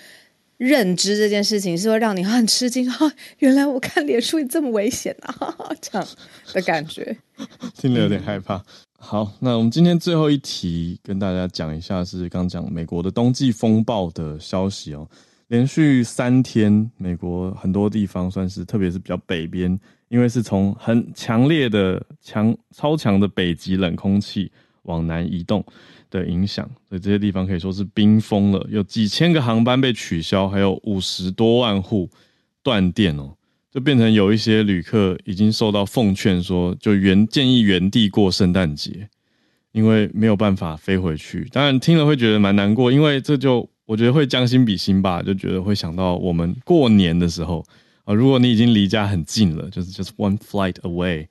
[0.56, 3.12] 认知这件事情，是会让你很吃惊啊！
[3.38, 6.08] 原来我看脸书这么危险啊，这样
[6.52, 7.16] 的感觉，
[7.78, 8.64] 听了有点害怕。
[8.98, 15.08] 好，那我们今天最后一题跟大家讲一下，是刚讲美国的冬季风暴的消息哦。
[15.48, 19.78] 连续三天，美国很多地方算是，特别是比较北边，
[20.08, 24.50] 因为是从很强烈的强超强的北极冷空气
[24.82, 25.64] 往南移动
[26.10, 32.10] 的影响，所以这些地方可以说是冰封了，有几千个航班被取消，还有五十多万户
[32.62, 33.36] 断电哦。
[33.76, 39.06] 就变成有一些旅客已经受到奉劝说，就原建议原地过圣诞节，
[39.72, 41.46] 因为没有办法飞回去。
[41.52, 47.62] 当然听了会觉得蛮难过，因为这就我觉得会将心比心吧，就觉得会想到我们过年的时候
[48.04, 51.26] 啊，如果你已经离家很近了，就是 just one flight away，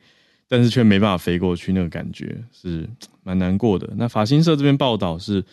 [0.48, 2.88] 但是却没办法飞过去，那个感觉是
[3.24, 3.92] 蛮难过的。
[3.98, 5.44] 那法新社这边报道是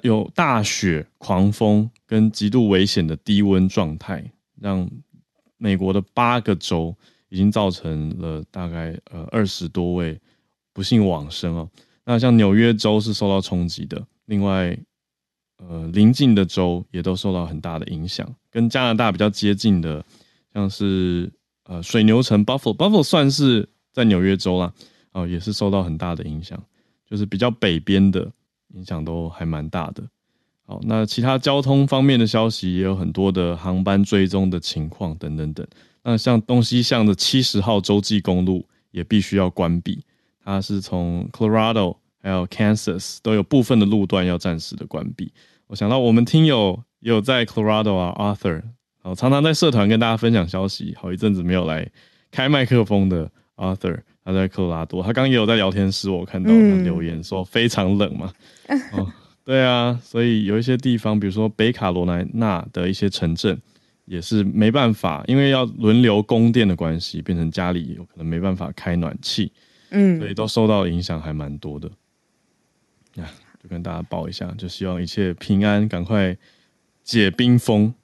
[0.00, 4.24] 有大雪、狂风跟极度危险的低温状态，
[4.58, 4.88] 让。
[5.56, 6.94] 美国的八个州
[7.28, 10.20] 已经造成了大概呃二十多位
[10.72, 11.68] 不幸往生哦。
[12.04, 14.76] 那像纽约州是受到冲击的，另外
[15.58, 18.32] 呃邻近的州也都受到很大的影响。
[18.50, 20.04] 跟加拿大比较接近的，
[20.54, 21.32] 像是
[21.64, 24.72] 呃水牛城 Buffalo，Buffalo 算是在纽约州啦，
[25.12, 26.62] 哦也是受到很大的影响。
[27.08, 28.32] 就是比较北边的，
[28.74, 30.02] 影响都还蛮大的。
[30.68, 35.64] 好，那其他交通方面的消息也有很多的航班追踪的情况等等等。
[36.02, 40.02] 那像东西向的七十号洲际公路也必须要关闭，
[40.44, 45.32] 它是从 Colorado 还有 Kansas 都有部分的路段要暂时的关闭。
[45.68, 48.62] 我想到我们听友也有在 Colorado 啊，Arthur，
[49.02, 51.88] 好，常常在社团跟大家分享消息，好一阵子没有来
[52.32, 58.32] 开麦克风的 Arthur，他在科罗拉多，他刚也有在聊天室，我看到他留言说非常冷嘛，
[58.92, 59.06] 哦。
[59.46, 63.56] 对啊，所以有一些地方，比如说北卡罗来纳的一些城镇，
[64.04, 69.52] 也是没办法，因为要轮流供电的关系，变成家里有可能没办法开暖气，
[69.90, 71.88] 嗯，所以都受到影响，还蛮多的。
[73.14, 73.30] 呀，
[73.62, 76.36] 就跟大家报一下，就希望一切平安，赶快
[77.04, 77.94] 解冰封。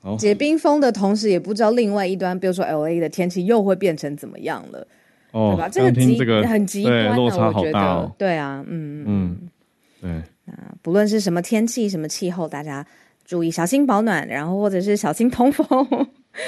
[0.00, 4.86] 好，解冰封的同时，也不知道另外一端，比如说 L A 的天气又会变成怎么样了，
[5.32, 5.68] 哦，对吧？
[5.68, 6.16] 这个极
[6.46, 8.14] 很极端，落差好大哦。
[8.16, 9.50] 对啊，嗯嗯。
[10.00, 10.10] 对，
[10.46, 12.86] 啊，不论是什么天气、什么气候，大家
[13.24, 15.66] 注意小心保暖，然后或者是小心通风，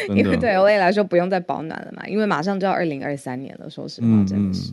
[0.08, 3.68] 因为对 O A 来说不用再保暖了嘛，因为马上就要二零二三年了。
[3.68, 4.72] 说实话，真的是。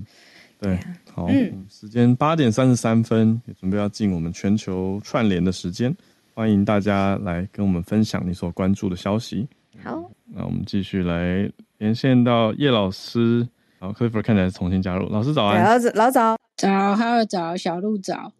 [0.61, 0.77] 对，
[1.13, 5.95] 好，嗯，时间八点三十三分，也准备要进我们全球串联的时间，
[6.33, 9.47] 欢迎大家来跟我们分享你所关注的消息。
[9.83, 13.47] 好，那我们继续来连线到叶老师。
[13.79, 18.33] 好，Clifford 看起来重新加入，老师早安，老早老早早，还有早小鹿早。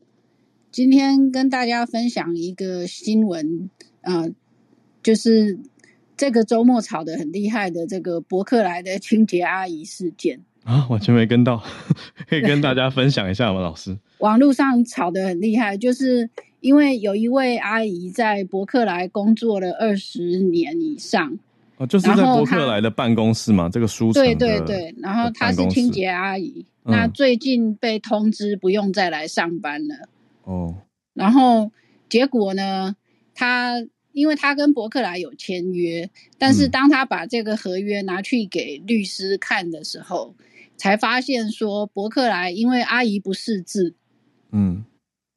[0.71, 3.69] 今天跟大家分享一个新闻，
[4.01, 4.25] 啊，
[5.01, 5.57] 就是
[6.15, 10.39] 这个周末炒的很厉害的这个伯克莱的清洁阿姨事件。
[10.63, 11.63] 啊，完全没跟到，
[12.29, 13.61] 可以跟大家分享一下吗？
[13.61, 16.29] 老师， 网络上炒的很厉害，就是
[16.59, 21.39] 因为有一位阿姨在伯克莱工作了二十年以上，
[21.77, 30.07] 哦，就是在伯克莱的办公室嘛，这个书对对对，然后她是清洁阿姨，那最近被通知不用再来上班了。
[30.49, 30.81] 哦，
[31.13, 31.71] 然后
[32.09, 32.95] 结果呢？
[33.35, 40.35] 他因为他跟伯克莱有签约，但是当他把这个合约拿去给律师看的时候，
[40.75, 43.95] 才发现说伯克莱因为阿姨不识字，
[44.51, 44.83] 嗯，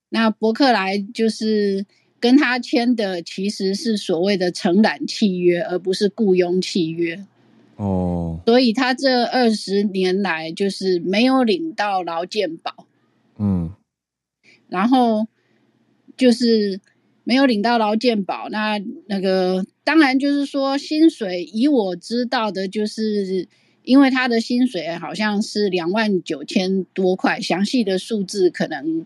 [0.09, 1.87] 那伯克莱就是
[2.19, 7.25] 跟他签的其实是所谓的承揽契约，而不是雇佣契约。
[7.77, 12.87] 哦，所以他这二十年来就是没有领到劳健保。
[13.39, 13.75] 嗯。
[14.73, 15.27] 然后
[16.17, 16.81] 就是
[17.25, 23.47] 没有领到劳健保，那那个当然就是说薪水，以我知道的，就是
[23.85, 29.05] 因为他的薪水好像是两万九千多块，详细的数字可能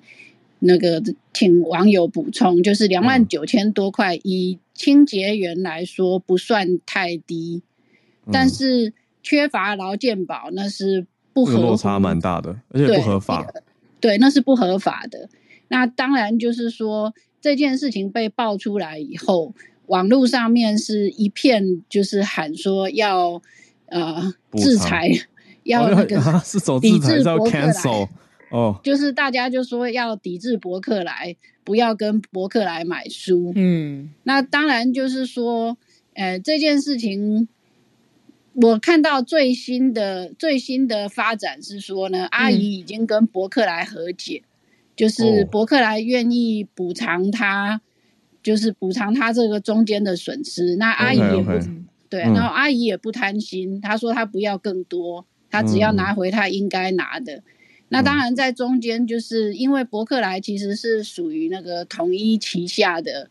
[0.61, 1.02] 那个
[1.35, 7.62] 请网友补充，就是两万九千多块，以清洁员来说不算太低，
[8.31, 13.46] 但是缺乏劳健保那是不合，落差蛮大的，而且不合法，
[14.00, 15.29] 对，那是不合法的。
[15.68, 19.55] 那当然就是说，这件事情被爆出来以后，
[19.87, 23.40] 网络上面是一片就是喊说要
[23.87, 25.11] 呃制裁，
[25.64, 28.09] 要那个是走制裁要 cancel
[28.50, 33.52] 哦，就是大家就说要抵制博客来，不要跟博客来买书。
[33.57, 35.76] 嗯，那当然就是说，
[36.14, 37.48] 呃，这件事情
[38.55, 44.42] 我看到最新的最新的发展是说呢，阿姨已经跟博客来和解。
[44.96, 47.80] 就是伯克莱愿意补偿他，
[48.42, 50.74] 就是补偿他这个中间的损失。
[50.76, 51.52] 那阿姨也不
[52.09, 57.42] 对，然后阿姨也不贪心，她说她不要更多，她只要拿回她应该拿的。
[57.88, 63.28] 那当然在中间，就是因为伯克莱其实是属于那个统一旗下的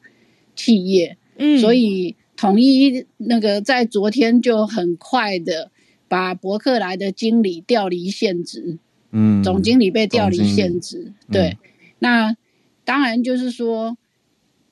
[0.56, 5.72] 企业，嗯，所以统一那个在昨天就很快的
[6.08, 8.78] 把伯克莱的经理调离现职。
[9.18, 11.58] 嗯，总经理被调离现职，对，
[12.00, 12.36] 那
[12.84, 13.98] 当然就是说，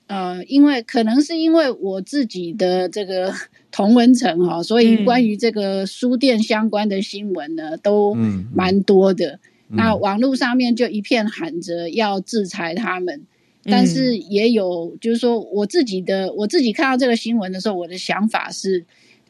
[0.06, 3.32] 呃，因为可能是因为我自己的这个
[3.72, 8.14] 同文层哈，所以关于这个书店相关的新闻呢，都
[8.54, 9.40] 蛮多的。
[9.68, 13.22] 那网络上面就一片喊着要制裁他们，
[13.64, 18.84] 但是也有就是说，我自己的我自己看到这个新闻的时候，我的想法是。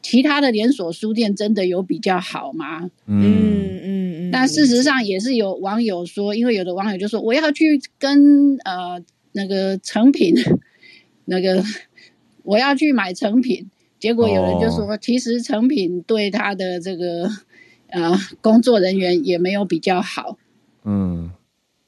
[0.05, 2.91] 其他的连锁书店真的有比较好吗？
[3.07, 4.31] 嗯嗯嗯。
[4.31, 10.35] 但事实上也是有网友说，因为有的网友就说我要去跟呃那个成品
[11.25, 11.63] 那个
[12.43, 17.27] 我要去买成品，结果有人就说，其实成品对他的这个
[17.87, 20.37] 呃工作人员也没有比较好。
[20.83, 21.31] 嗯。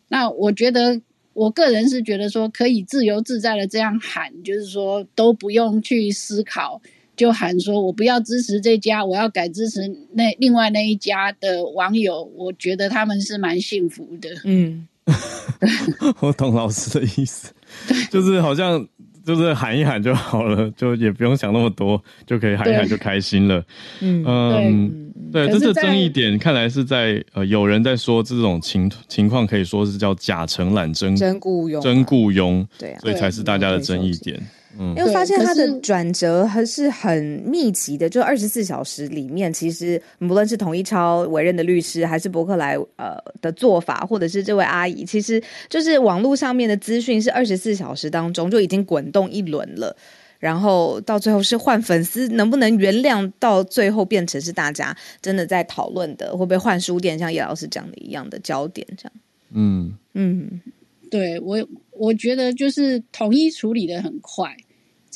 [0.08, 0.99] 那我觉得，
[1.34, 6.82] 我个人是觉得说，可以自由自在的这样喊，就是说都不用去思考。
[7.18, 9.82] 就喊说：“我不要支持这家，我要改支持
[10.13, 14.30] 那另外那一家的网友。”我觉得他们是蛮幸福的。
[14.45, 14.88] 嗯，
[16.22, 17.51] 我懂老师的意思，
[18.11, 18.88] 就是好像
[19.26, 23.65] 就是喊一喊就好了，就也不用想那么多，就可以喊一喊就开心了。
[23.99, 34.39] 嗯，对，这是争议点，看来是在呃，有人在说这种情情况可以说是叫假承揽真真雇佣真雇佣，对，所以才是大家的争议点。
[34.80, 49.95] 因为发现它的转折还是很密集的，就二十四小时里面，其实无论是统一超委任的律师，还是伯克莱呃的做法，或者是这位阿姨，其实就是网络上面的资讯是二十四小时当中就已经滚动一轮了，
[50.38, 59.13] 然后到最后是换粉丝能不能原谅，到最后变成是大家真的在讨论的，会不会换书店，像叶老师讲的一样的焦点这样？
[59.53, 60.61] 嗯嗯，
[61.09, 61.57] 对我
[61.91, 64.55] 我觉得就是统一处理的很快。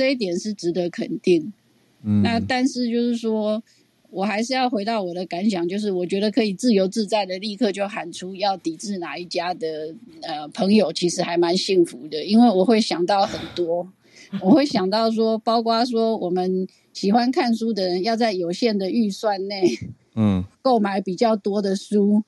[0.02, 1.54] 这一点是值得肯定，
[2.04, 3.62] 嗯，那但是就是说，
[4.10, 9.94] 我还是要回到我的感想，就是我觉得可以自由自在的立刻就喊出要抵制哪一家的
[10.24, 13.88] 呃朋友，其实还蛮幸福的，因为我会想到很多，
[14.42, 19.64] 我会想到说，包括说我们喜欢看书的人要在有限的预算内，
[20.16, 22.24] 嗯，购买比较多的书，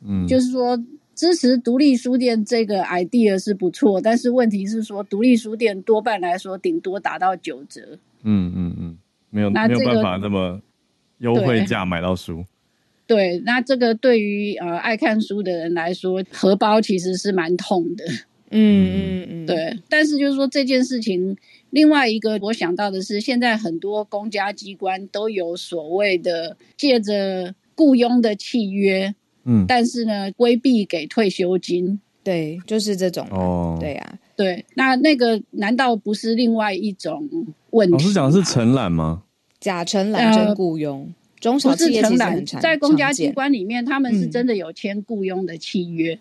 [0.00, 0.82] 嗯，就是说。
[1.14, 7.98] 支持独立书店这个 idea 是不错，但是问题是说，独立书店多半来说顶多打到九折。
[8.22, 8.98] 嗯嗯嗯，
[9.30, 10.60] 没有没有办法那么
[11.18, 12.44] 优惠价买到书。
[13.06, 18.04] 对，那这个对于呃爱看书的人来说，荷包其实是蛮痛的。
[18.50, 19.78] 嗯嗯嗯，对。
[19.88, 21.36] 但是就是说这件事情，
[21.70, 29.14] 另外一个我想到的是，现在很多公家机关都有所谓的借着雇佣的契约。
[29.44, 37.28] 嗯，但是呢，规避给退休金，对，就是这种哦，对呀，对，那那个难道不是另外一种
[37.70, 37.92] 问题？
[37.92, 39.22] 老师讲的是承揽吗？
[39.60, 46.18] 假承揽真雇佣，中小企业承揽在公家机关里面，他们是真的有签雇佣的契约，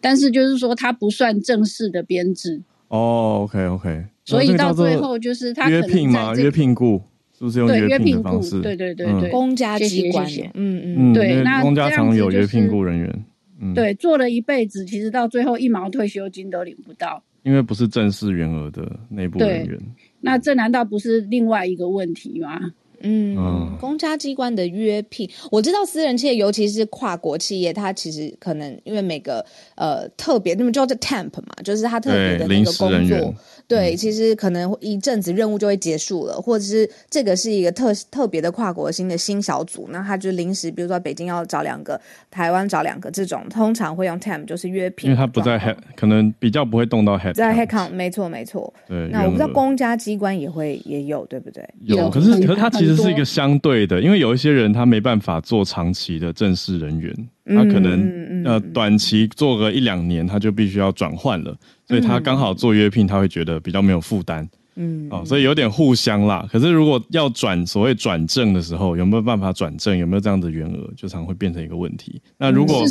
[0.00, 2.62] 但是就是说他不算正式的编制。
[2.88, 6.34] 哦，OK OK，所以到最后就是他约聘吗？
[6.34, 7.02] 约聘雇。
[7.38, 8.60] 是不是用约聘的方式？
[8.62, 13.24] 对对对对，公家机关，嗯嗯，对，那公家常有约聘雇人员，
[13.60, 19.78] 嗯，对，做了一辈子，其实到最后一毛退休金都领不到，因为不是正式员额的内部人员。
[20.20, 22.58] 那这难道不是另外一个问题吗？
[23.00, 33.34] 嗯，公家机关的约聘，我知道私人企业，尤其是跨国企业，它其实可能因为每个呃特别，那么叫做 temp 嘛，就是它特别的那个工作，
[33.68, 48.72] 对，其实可能一阵子任务就会结束了，或者是这个是一个特特别的跨国新的新小组，那他就临时，比如说北京要找两个，台湾找两个，这种通常会用 temp，就是约聘，因为他不在 head，可能比较不会动到 head，在 head count，没错没错。
[48.88, 51.64] 对，那我不知道公家机关也会也有，对不对？
[51.82, 52.96] 有，可是可是他其实。
[52.96, 57.14] 是一个相对的，因为有一些人他没办法做长期的正式人员，
[57.46, 66.46] 他可能呃短期做个一两年，他就必须要转换了，所以他刚好做约聘，他会觉得比较没有负担，嗯，哦，所以有点互相啦。
[66.50, 72.20] 可是如果要转所谓转正的时候，有没有办法转正，有没有这样的员额，就常会变成一个问题。
[72.38, 72.82] 那如果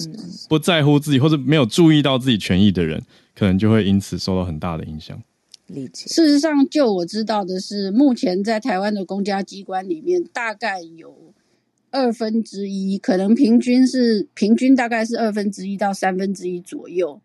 [0.48, 3.02] 不在乎自己或者没有注意到自己权益的人，
[3.36, 5.22] 可能就会因此受到很大的影响。
[5.68, 11.34] 理解事实上，就我知道的是，目前在台湾的公家机关里面，大概有
[11.96, 17.22] 二分之一，可能平均是平均大概是二分之一到三分之一左右，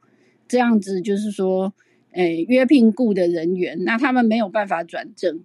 [0.47, 1.73] 这样子就是说，
[2.12, 5.41] 诶，约聘雇的人员，那他们没有办法转正，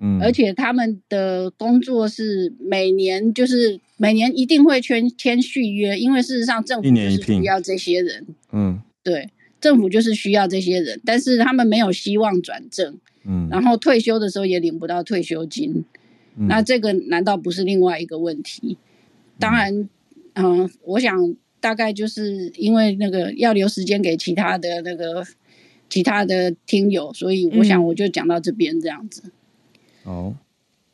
[0.00, 9.28] 嗯，而且他们的工作是每年就是每年一定会签签续约，因为事实上政府就是需要这些人，嗯，对。
[9.60, 15.84] 政府就是需要这些人，但是他们没有希望转正，嗯，然后退休的时候也领不到退休金，
[16.36, 18.78] 那这个难道不是另外一个问题？
[19.38, 19.88] 当然，
[20.34, 25.26] 嗯，我想大概就是因为那个要留时间给其他的那个
[25.88, 29.22] 其他的听友，所以我想我就讲到这边这样子。
[30.04, 30.34] 哦，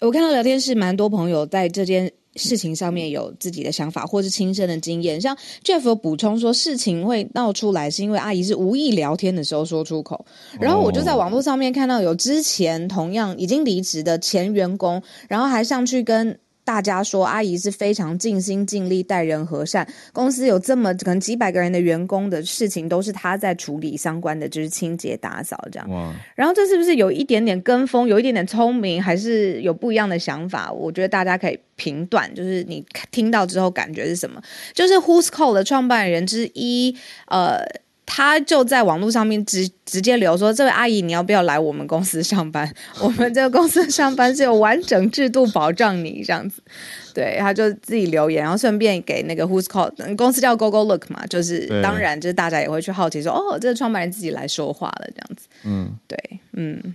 [0.00, 2.12] 我看到聊天室蛮多朋友在这件。
[2.36, 10.24] 事情上面有自己的想法或是亲身的经验，像 Jeff 有补充说，事情会闹出来是因为阿姨是无意聊天的时候说出口，
[10.60, 16.38] 然后我就在网络上面看到有之前同样已经离职的前员工，然后还上去跟。
[16.66, 25.88] 大家说阿姨是非常尽心尽力待人和善，公司有这么可能几百个人的员工的事情都是她在处理相关的，就是清洁打扫这样。
[25.88, 26.12] 哇！
[26.34, 30.72] 然后这是不是有一点点跟风，有一点点聪明，还是有不一样的想法？
[30.72, 34.42] 我觉得大家可以评断，就是你听到之后感觉是什么？
[34.74, 36.96] 就是 Who's Call 的创办人之一，
[37.28, 37.64] 呃。
[38.06, 42.72] 他就在网络上面直直接留说：“这位阿姨，你要不要来我们公司上班？
[43.02, 46.62] 我们这个公司上班是有完整制度保障你这样子。”
[47.12, 56.94] 对，他就自己留言，然后顺便给那个 Who's Called 公司叫 Go Go Look 嘛，就是当然就是大家也会去好奇说：“哦，这个创办人自己来说话了这样子。”嗯，对，嗯，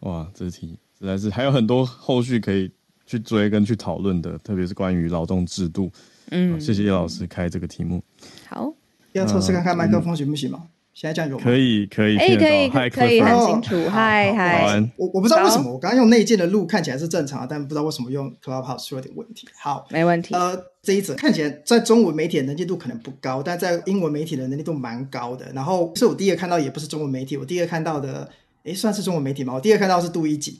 [0.00, 2.70] 哇，这题实在是还有很多后续可以
[3.06, 5.90] 去追跟去讨论的，特别是关于劳动制度。
[6.30, 8.00] 嗯，谢谢叶老师开这个题目。
[8.48, 8.72] 好。
[9.12, 10.62] 要测试看看麦克风行不行嘛？
[10.92, 11.44] 现在这样有吗？
[11.44, 13.88] 可以，可以，哎，可以，可以很清楚。
[13.88, 19.46] 嗨嗨，我我不知道为什么我刚刚用内建的录看起来是正常，但不知道为什么用 Clubhouse 出了点问题。
[19.62, 20.34] 好，没问题。
[20.34, 25.46] 呃，这一则看起来在中文媒体的能见度可能不高，但在英文媒体的能见度蛮高的。
[25.54, 28.28] 然后是我第一个看到，也不是中文媒体，我第一个看到的，
[28.64, 29.54] 哎，算是中文媒体吗？
[29.54, 30.52] 我第一个看到是杜一锦，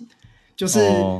[0.57, 0.79] 就是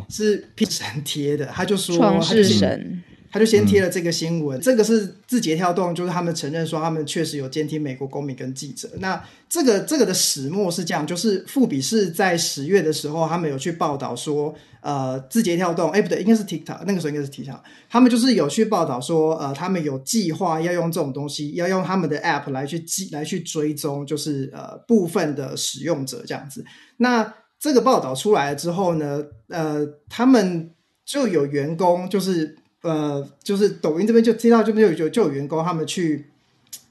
[0.09, 3.03] 是 P 神贴的，他就说创世神。
[3.31, 8.89] 他就先贴了这个新闻，这个是字节跳动，就是他们承认说他们确实有监听美国公民跟记者。
[9.01, 17.61] 那这个这个的始末是这样，就是富比是在十月的时候，他们有去报道说，呃，字节跳动，哎不对，应该是 TikTok，那个时候应该是 TikTok，
[17.91, 26.65] 他们就是有去报道说，呃，他们有计划要用这种东西，要用他们的 App 来去记来去追踪，就是呃部分的使用者这样子。
[26.97, 30.71] 那这个报道出来了之后呢，呃，他们
[31.05, 32.57] 就有员工就是。
[32.83, 36.27] 呃，就是抖音这边就接到，这边就有就有员工他们去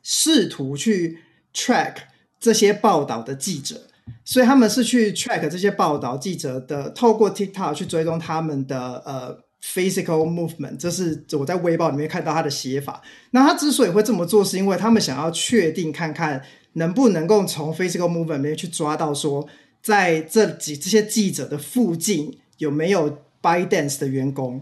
[0.03, 1.19] 试图去
[1.53, 1.95] track
[2.39, 3.83] 这些报道的记者，
[4.25, 13.01] 所以他们是去 track 这些报道记者的，透过 TikTok 去追踪他们的呃 physical movement，这是我在微报里面看到他的写法。
[13.31, 19.47] 那他之所以会这么做，是因为他们想要确定看看能不能够从 physical movement 里面去抓到说，
[19.81, 23.09] 在这几这些记者的附近有没有
[23.41, 24.61] by dance 的员工。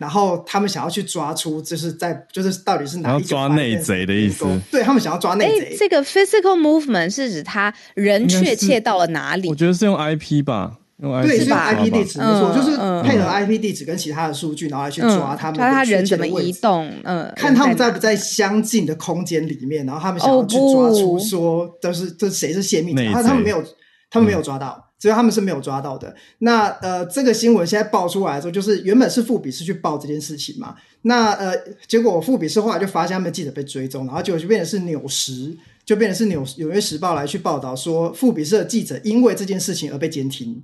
[0.00, 4.46] 然后他们想要去抓出，就是在就是到底是哪一抓内贼的意思？
[4.70, 5.76] 对他们想要抓内贼。
[5.78, 9.46] 这个 physical movement 是指他人确切到了哪里？
[9.46, 15.56] 我觉得是用 IP 吧，用 IP 对，是用 IP 地址没错，就是配合 IP 地址跟其他的数据，然后来去抓他们。
[15.56, 16.90] 抓他人怎么移动？
[17.04, 23.12] 嗯，看他们在不在相近的空间里面，然后他们想要去抓出说，都是这谁是泄密者？
[23.12, 23.62] 他他们没有，
[24.10, 24.89] 他们没有抓到。
[25.00, 26.14] 只有他们是没有抓到的。
[26.40, 30.76] 那呃，这个新闻现在爆出来的时候，就是原本是富比士去报这件事情嘛。
[31.02, 31.56] 那呃，
[31.88, 40.62] 结果富比士后来就发现他们记者被追踪，然后就就变成是纽时，就变成是纽纽约时报来去报道说，富比士的记者因为这件事情而被监听。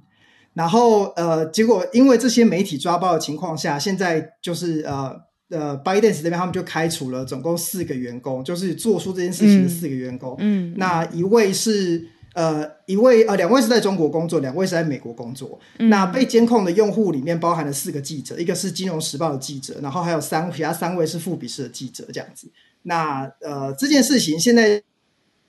[0.52, 5.16] 然后呃，结果因为这些媒体抓包的情况下，现在就是呃
[5.48, 10.36] 呃，Biden 这边他们就开除了总共四个员工，就是做出这件事情的四个员工。
[10.40, 12.08] 嗯，那一位是。
[12.36, 15.58] 呃，一位呃，两位是在中国工作，两位是在美国工作。
[15.78, 22.46] 那被监控的用户里面包含了四个记者，一个是金融时报的记者，然后还有三其他三位是富比士的记者，这样子。
[22.82, 24.82] 那呃，这件事情现在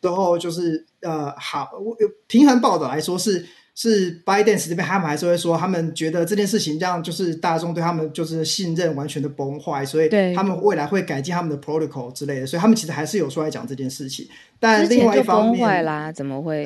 [0.02, 1.70] 之后就是呃，好，
[2.28, 3.46] 平衡报道来说是。
[3.80, 14.28] 是 Biden 这边，他们还是会说，他们觉得这件事情让就是大众对他们就是信任完全的崩坏，所以他们未来会改进他们的 protocol 之类的，所以他们其实还是有出来讲这件事情。
[14.60, 16.66] 但另外一方面啦，怎么会？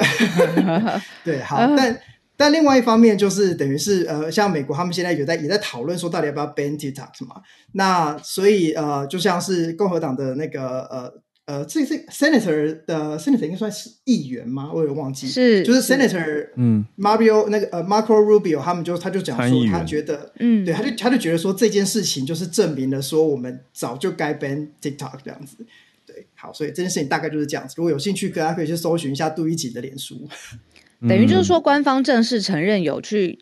[1.26, 2.00] 对，好， 但
[2.38, 7.42] 但另外一方面就是等于是呃，像美国他们现在有在也在讨论说，到底要不要 ban TikTok 嘛？
[7.74, 11.14] 那所以呃，就像是共和党的那个呃。
[11.52, 14.72] 呃，这这 senator 的 senator 应该算是议员吗？
[14.74, 25.58] 我有点忘记，是就是 senator，嗯，Mario 那个呃，Marco Rubio 他们就他就讲说，他觉得，嗯，对，他就他就觉得说这件事情就是证明了说我们早就该 ban TikTok 这样子，
[26.06, 27.74] 对，好，所以这件事情大概就是这样子。
[27.76, 30.26] 如果有兴趣，大家可以去搜寻一下杜一锦的脸书，
[31.10, 33.38] 等于就是说官方正式承认有去。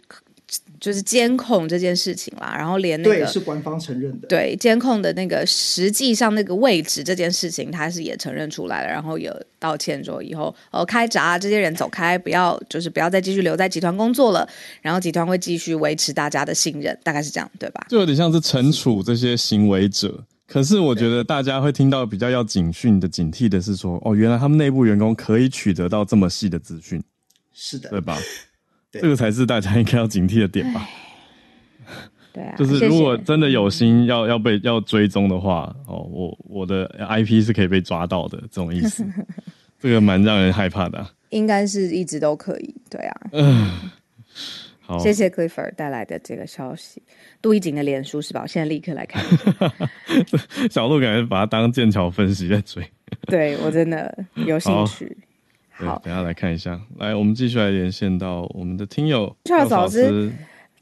[0.80, 14.47] 就是监控这件事情啦，然后连那个是官方承认的，对监控的那个实际上那个位置这件事情，他是也承认出来了，然后有道歉说以后哦开闸这些人走开，不要就是不要再继续留在集团工作了，
[14.82, 17.86] 然后集团会继续维持大家的信任，大概是这样对吧？
[17.89, 27.03] 就有点像是惩处这些行为者，可是我觉得大家会听到比较要警讯的警惕的是说，哦，原来他们内部员工可以取得到这么细的资讯，
[27.53, 28.17] 是的，对吧？
[28.92, 30.88] 这个才是大家应该要警惕的点吧。
[32.32, 39.04] 对啊，就是如果真的有心要要被要追踪的话，哦，我我的 IP 是可以被抓到的，这种意思，
[39.80, 41.06] 这个蛮让人害怕的。
[41.30, 43.22] 应该是一直都可以，对啊。
[43.34, 43.70] 嗯，
[44.80, 47.02] 好，谢谢 Clifford 带来的这个消息。
[47.42, 48.42] 杜一景的脸书是吧？
[48.42, 49.24] 我现在立刻来看。
[50.70, 52.84] 小鹿感觉把它当剑桥分析在追。
[53.28, 55.18] 对我真的有兴趣。
[55.88, 56.80] 好，等下来看一下。
[56.97, 60.32] 来，我们继续来连线到我们的听友赵老师。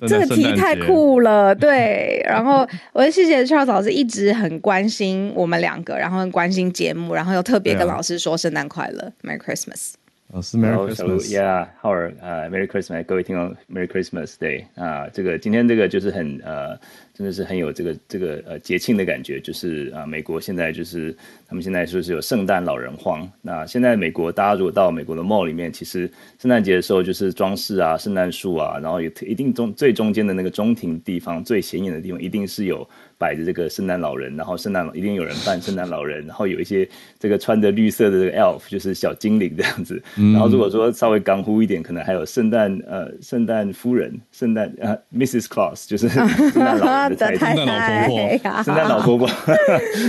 [0.08, 2.22] 这个题太酷了，对。
[2.24, 9.94] 然后我也谢谢 Charles 老师一直很关心我们两个，然后很关心节目，然后又特别跟老师说圣诞快乐，Merry Christmas。
[10.34, 16.78] 老师，Merry Christmas，Yeah，浩尔，呃，Merry Christmas，各位听众，Merry Christmas Day 啊，这个今天这个就是很呃。
[17.18, 21.16] 真的是很有这个这个呃节庆的感觉，就是啊，美国现在就是
[21.48, 23.28] 他们现在说是有圣诞老人荒。
[23.42, 26.08] 那现在美国大家如果到美国的 mall 里面，其实
[26.40, 32.88] 圣诞节的时候就是装饰啊，圣诞树啊，然后也一定中最中间的那个中庭地方最显眼的地方，一定是有
[33.18, 36.88] 摆着这个圣诞老人，然后圣诞老一定有人扮圣诞老人，然后有一些
[37.18, 40.00] 这个穿着绿色的这个 elf 就是小精灵这样子。
[40.34, 45.46] 然后如果说稍微刚乎一点，可能还有圣诞呃圣诞夫人，圣诞呃 Mrs.
[45.46, 47.07] Claus 就是 圣诞老人。
[47.16, 49.28] 圣诞老婆婆，圣诞老婆婆，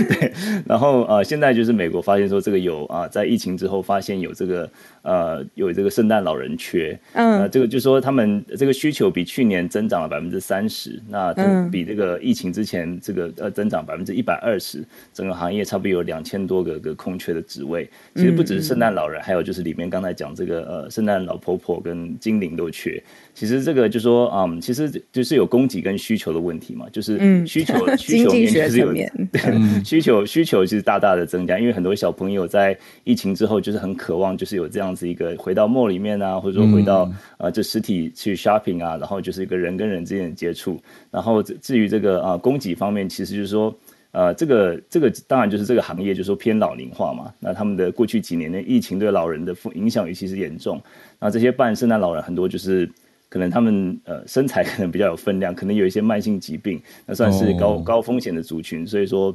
[0.07, 0.33] 对。
[0.65, 4.69] 然后呃，现在就是美国发现说这个有啊，在疫情之后发现有这个
[5.01, 11.33] 呃有这个圣诞老人缺，嗯，这个就说他们这个需求比去年增长了百分之三十，那
[11.71, 14.83] 比这个疫情之前这个呃增长百分之一百二十，
[15.13, 17.89] 整个行业差不多有两千多个个空缺的职位。
[18.15, 23.01] 其实不只是圣诞老人，还有就是里面刚才讲这个呃圣诞老婆婆跟精灵都缺。
[23.33, 26.85] 其实这个就说嗯，其实就是有供给跟需求的问题嘛。
[26.91, 28.93] 就是需求 需求面就是有
[29.83, 40.79] 需求需求其实大大的增加，因为很多小朋友在疫情之后就是很渴望，就是有这样子一个回到 mall 里面啊，或者说回到呃这实体去 shopping 啊，然后就是一个人跟人之间的接触。
[41.11, 43.75] 然后至于这个啊供给方面，其实就是说
[44.11, 47.33] 呃这个这个当然就是这个行业就是说偏老龄化嘛。
[47.39, 50.81] 那他们的过去几年的疫情对老人的负影响尤其是严重。
[51.19, 52.89] 那这些办圣诞老人很多就是。
[53.29, 59.33] 可能他们呃身材 可能比较有分量，可能有一些慢性疾病，那算是高高风险的族群，所以说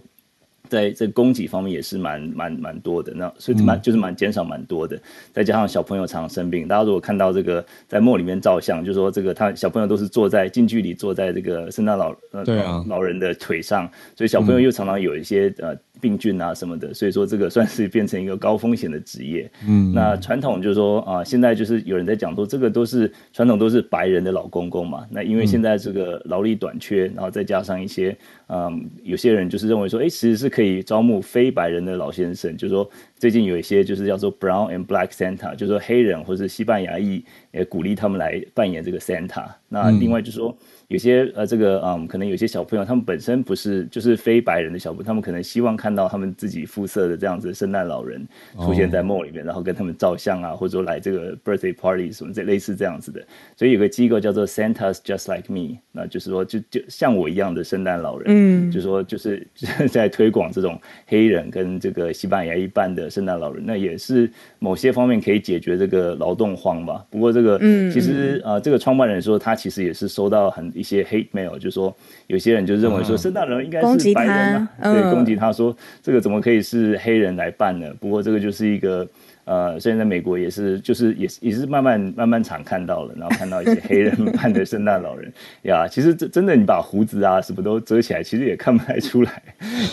[0.69, 5.01] 在这供给方面也是蛮蛮蛮多的，那所以蛮就是蛮减少蛮多的。
[5.33, 12.45] 再加上小朋友常常生病，大家如果看到这个在墓里面照相，就说这个他小朋友都是坐在近距离坐在这个圣诞老呃
[12.89, 15.77] 老人的腿上，所以小朋友又常常有一些呃。
[16.05, 19.51] 病菌啊什么的，所以说这个算是变成一个高风险的职业。
[19.67, 25.07] 嗯，那传统就是说啊，现在就是有人在讲说，这个都是传统都是白人的老公公嘛。
[25.09, 28.15] 那因为现在这个劳力短缺，然后再加上一些
[28.49, 32.55] 嗯，有些人就是认为说，哎，其实是可以招募非白人的老先生。
[32.59, 32.87] 就是说
[33.25, 39.47] 最近有一些就是叫做 Brown and Black Santa，就是说黑人或是西班牙裔，也鼓励他们来扮演这个 Santa。
[39.71, 40.55] 那另外就是说。
[40.89, 48.25] 有些呃，这个嗯，可能有些小朋友，他们本身不是就是非白人的小朋友，他们可能希望看到他们自己肤色的这样子圣诞老人
[48.61, 53.27] 出现在梦里面，然后跟他们照相啊，或者说来这个 birthday party 什么这类似这样子的。
[53.57, 59.45] 所以有个机构叫做 Santa's Just Like Me，那就是说就就像我一样的圣诞老人，嗯，就说就是
[59.91, 67.05] 在推广这种黑人跟这个西班牙一半的圣诞老人，那也是某些方面可以解决这个劳动荒吧。
[67.09, 70.65] 不过这个嗯，其实呃，这个创办人说他其实也是收到很。
[70.75, 71.95] 一些 hate mail 就说
[72.27, 77.87] 有些人就认为说圣诞老人应该是白人啊，对，攻击他说这个怎么可以是黑人来办呢？
[78.01, 79.07] 不过这个就是一个
[79.45, 85.33] 呃，现在在美国也是，就是也也是慢慢慢慢常看到了，然后看到一些黑人扮的圣诞老人
[85.63, 85.87] 呀。
[85.89, 89.43] 其实真真的，你把胡子啊什么都遮起来，其实也看不太出来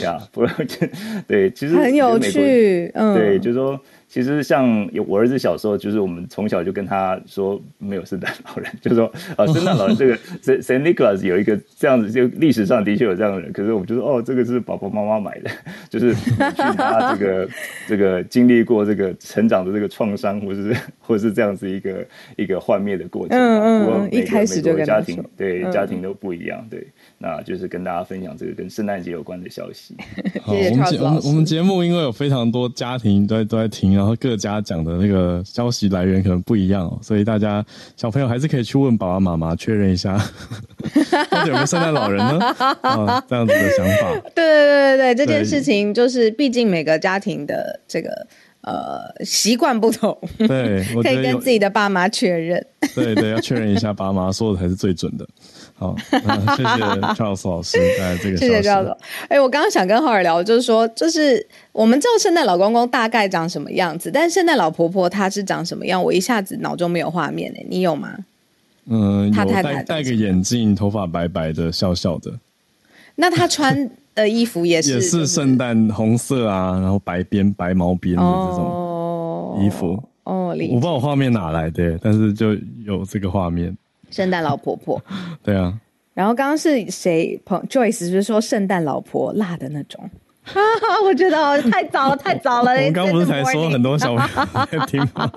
[0.01, 0.17] 呀。
[0.31, 0.45] 不
[1.27, 3.79] 对，其实很有趣，嗯，对，就是说。
[4.11, 13.53] 其实像有我儿子小时候，就是我们从小就跟他说没有圣诞老人， 就说啊 圣诞老人这个圣 Saint Nicholas 有一个这样子，就历史上的确有这样的人。
[13.53, 15.49] 可是我们就说哦，这个是爸爸妈妈买的，
[15.87, 16.29] 就是去
[16.75, 17.49] 他这个
[17.87, 22.05] 这个经历过这个成长的这个创伤，或者是或者是这样子一个
[22.35, 23.39] 一个幻灭的过程。
[23.39, 26.85] 嗯嗯，一开始就家庭对家庭都不一样，对。
[27.21, 29.95] 那就是跟大家分享这个跟圣诞节有关的消息。
[30.47, 37.63] 我们节我们我们节目因为有非常多家庭都在都在听，然后各家讲的那个消息来源可能不一样，所以大家
[37.95, 40.17] 小朋友还是可以去问爸爸妈妈确认一下，
[41.29, 42.39] 到底有没有圣诞老人呢？
[42.81, 44.19] 啊， 这样子的想法。
[44.33, 48.09] 对对对对对，这件事情就是毕竟每个家庭的这个
[48.61, 52.65] 呃习惯不同，对，可以跟自己的爸妈确认。
[52.95, 55.27] 对对，要确认一下爸妈说的才是最准的。
[55.75, 55.95] 好，
[56.55, 58.37] 谢谢 Charles 老师带这个。
[58.37, 58.95] 谢谢 Charles。
[59.27, 66.03] 哎，我刚刚想跟浩尔聊，就是说，就是我们知道圣诞老公公大概长什么样子，但圣诞老婆婆她是长什么样？
[66.03, 68.15] 我一下子脑中没有画面哎，你有吗？
[68.85, 72.31] 嗯，他戴戴个眼镜，头发白白的，笑笑的。
[73.15, 80.01] 那他穿的衣服也是也是圣诞红色啊，然后白边白毛边的这种衣服。
[80.23, 82.53] 哦，我不知道我画面哪来的，但是就
[82.85, 83.75] 有这个画面。
[84.11, 85.01] 圣诞老婆婆，
[85.41, 85.73] 对啊。
[86.13, 87.39] 然后刚刚是谁？
[87.45, 90.09] 朋 Joyce 就是说圣诞老婆辣的那种？
[91.05, 92.71] 我觉得太早了，太早了。
[92.71, 94.25] 我们刚不是才说很多小 朋
[94.71, 95.31] 友在听吗？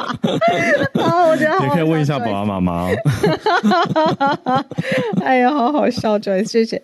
[0.94, 2.88] 啊， 我觉得也可以问一下爸爸妈妈。
[5.22, 6.82] 哎呀，好好笑，Joy，谢谢。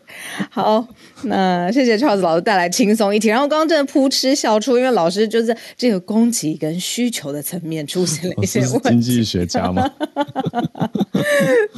[0.51, 0.87] 好，
[1.25, 3.29] 那谢谢 Charles 老师带来轻松一题。
[3.29, 8.89] 然后刚刚真的扑哧笑出，因为老师就是这个供给跟需求的层面出现了一些问题。
[8.91, 9.91] 经济学家吗？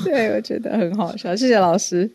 [0.04, 1.34] 对，我觉得很好笑。
[1.36, 2.10] 谢谢老师。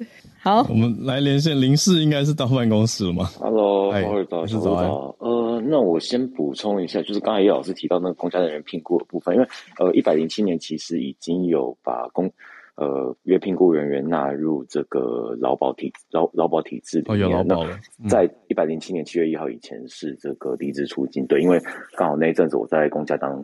[0.47, 3.91] 好，我们来连线林氏，应该是到办公室了吗？Hello，
[4.29, 5.13] 早上早。
[5.19, 12.31] 呃，那我先补充一下，就是刚才叶老师提到那个公家人员评估的部分，因为呃，一百零七年其实已经有把公
[12.77, 17.19] 呃约评估人员纳入这个劳保体劳劳保体制里面。
[17.19, 17.77] 有劳保了。
[18.07, 21.61] 在一百零七年七月一号以前是这个离职出境，对，因为
[21.97, 23.43] 刚好那一阵子我在公家当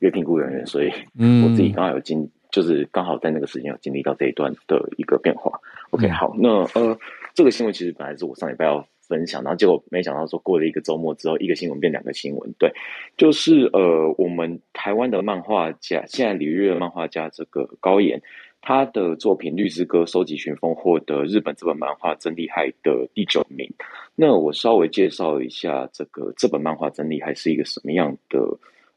[0.00, 2.30] 约评估人员，所以我自己刚好有经。
[2.52, 5.50] 就是刚好在那个时间有经历到这一段的一个变化。
[5.92, 6.98] OK，好，那呃，
[7.34, 12.50] 这个新闻其实本来是我上礼拜要分享，然后结果没想到说过了一个周末之后，一个新闻变两个新闻。
[12.58, 12.72] 对，
[13.18, 18.18] 就是呃，我们台湾的漫画家，现在旅日的漫画家这个高岩，
[18.62, 23.70] 他的作品《绿之歌》收集群峰获得日本这本漫画真厉害的第九名。
[24.14, 28.40] 那我稍微介绍一下这个这本漫画真厉害是一个什么样的。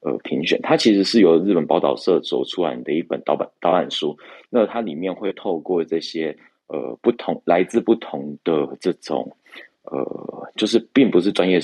[0.02, 4.16] 呃，评选它其实是由日本宝岛社所出版的一本导版导览书。
[4.52, 6.38] 那它里面会透过这些
[6.68, 9.36] 呃不同来自不同的这种
[9.84, 11.60] 呃，就是并不是专业，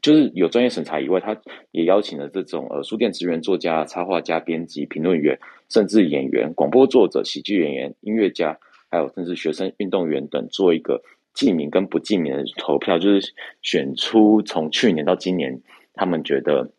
[0.00, 1.36] 就是有专业审查以外，他
[1.70, 5.38] 也邀请了这种呃书店职员、作家、插画家、编辑、评论员，
[5.68, 8.58] 甚至演员、广播作者、喜剧演员、音乐家，
[8.90, 11.02] 还有甚至学生、运动员等，做一个
[11.34, 13.32] 记名跟不记名的投票，就是
[13.62, 15.60] 选出从去年到今年
[15.94, 16.70] 他们觉得。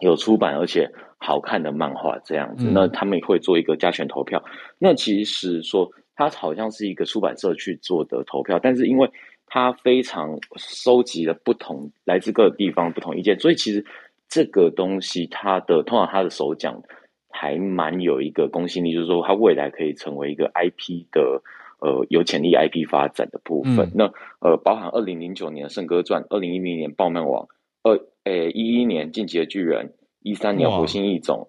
[0.00, 4.40] 有出版而且好看的漫画这样子，那他们会做一个加权投票。
[4.78, 9.08] 那其实说它好像是一个出版社去做的投票，但是因为
[9.46, 13.86] 它非常收集了不同来自各个地方不同意见，所以其实
[14.28, 16.82] 这个东西它的通常它的首奖
[17.30, 21.40] 还蛮有一个公信力，就是说它未来可以成为一个 IP 的
[21.80, 23.88] 呃有潜力 IP 发展的部分。
[23.94, 27.44] 那呃，包含二零零九年《圣歌传》，二零一零年《爆漫王》。
[27.84, 29.86] 二诶，一一年《进击的巨人》，
[30.22, 31.48] 一三年《火星异种》，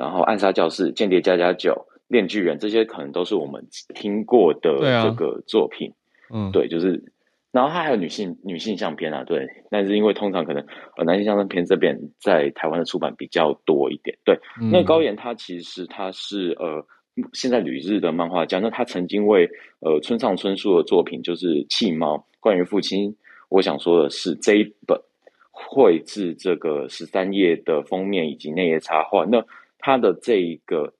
[0.00, 5.90] 然后《暗杀教室》《间谍加加九》《炼巨人》，这些可能都是我们听过的这个作品。
[6.30, 7.02] 嗯，对，就是，
[7.50, 10.62] 然后他还有女性女性相片啊，对，但是因为通常可能
[10.98, 14.18] 呃男性相片这边在台湾的出版比较多一点。
[14.24, 14.38] 对，
[14.70, 16.84] 那高岩他其实他是呃
[17.32, 19.48] 现在旅日的漫画家，那他曾经为
[19.80, 23.16] 呃村上春树的作品就是《弃猫》，关于父亲，
[23.48, 25.00] 我想说的是这一本。
[25.52, 29.44] 绘制这个十三页的封面以及内页插画，那
[29.78, 30.94] 他的这一个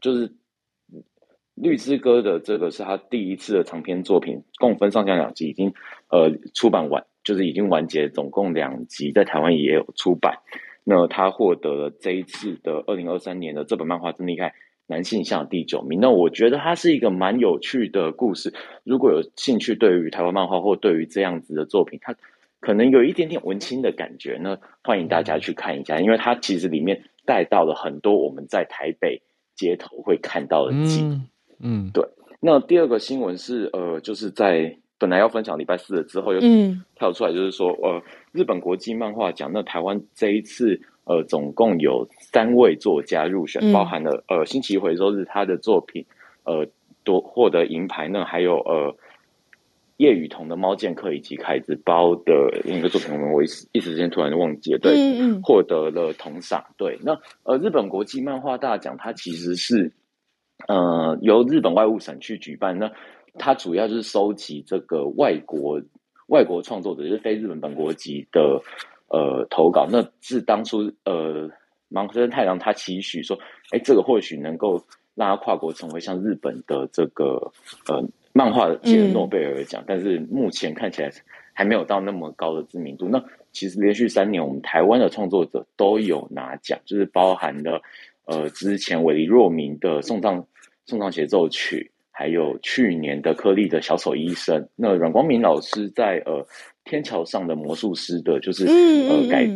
[0.00, 0.28] 就是
[1.54, 5.72] 《绿之歌》的这个是他第一次的长篇作品，共分上下两集，已经
[6.08, 10.38] 呃出版完，就是已经完结，总共两集，在台湾也有出版。
[10.84, 14.54] 那他获得了这一次的二零二三年的这本漫画真厉害
[14.86, 16.00] 男性向第九名。
[16.00, 18.52] 那我觉得它是一个蛮有趣的故事，
[18.84, 22.14] 如果有兴趣对于台湾漫画或对于这样子的作品，它。
[22.62, 29.22] 可能有一点点文青的感觉呢，欢迎大家去看一下，因为它其实里面带到了很多我们在台北
[29.60, 31.28] 街头会看到的景。
[31.58, 32.02] 嗯，对。
[32.40, 36.40] 那第二个新闻是，呃，就是在本来要分享礼拜四的之后，又
[36.94, 38.02] 跳出来，就是说，呃，
[38.32, 46.06] 日本国际漫画奖，那台湾这一次，呃，总共有三位作家入选，包含了呃，星期回收日他的作品，
[46.44, 46.66] 呃，
[47.04, 48.96] 夺获得银牌，那还有呃。
[50.00, 52.32] 叶雨桐的《猫剑客》以及凯子包的
[52.64, 54.78] 另一个作品，我们一时一时间突然忘记了。
[54.78, 54.96] 对，
[55.42, 56.64] 获得了铜赏。
[56.78, 59.92] 对，那呃，日本国际漫画大奖，它其实是
[60.68, 62.78] 呃由日本外务省去举办。
[62.78, 62.90] 那
[63.34, 65.78] 它主要就是收集这个外国
[66.28, 68.58] 外国创作者，就是非日本本国籍的
[69.08, 69.86] 呃投稿。
[69.92, 71.50] 那是当初呃
[71.90, 73.38] 芒生太郎他期许说，
[73.70, 74.82] 哎，这个或许能够
[75.14, 77.52] 让他跨国成为像日本的这个
[77.86, 78.02] 呃。
[78.32, 81.10] 漫画界的诺贝尔奖，但是目前看起来
[81.52, 83.08] 还没有到那么高的知名度。
[83.08, 83.22] 那
[83.52, 87.82] 其实连续三年，我们台湾的创作者都有拿奖，就是包含了
[88.26, 90.46] 呃之前韦黎若明的《送葬
[90.86, 94.68] 送葬协奏曲》，还有去年的颗粒的小丑医生。
[94.76, 96.46] 那阮光明老师在呃
[96.84, 99.48] 天桥上的魔术师的，就是呃改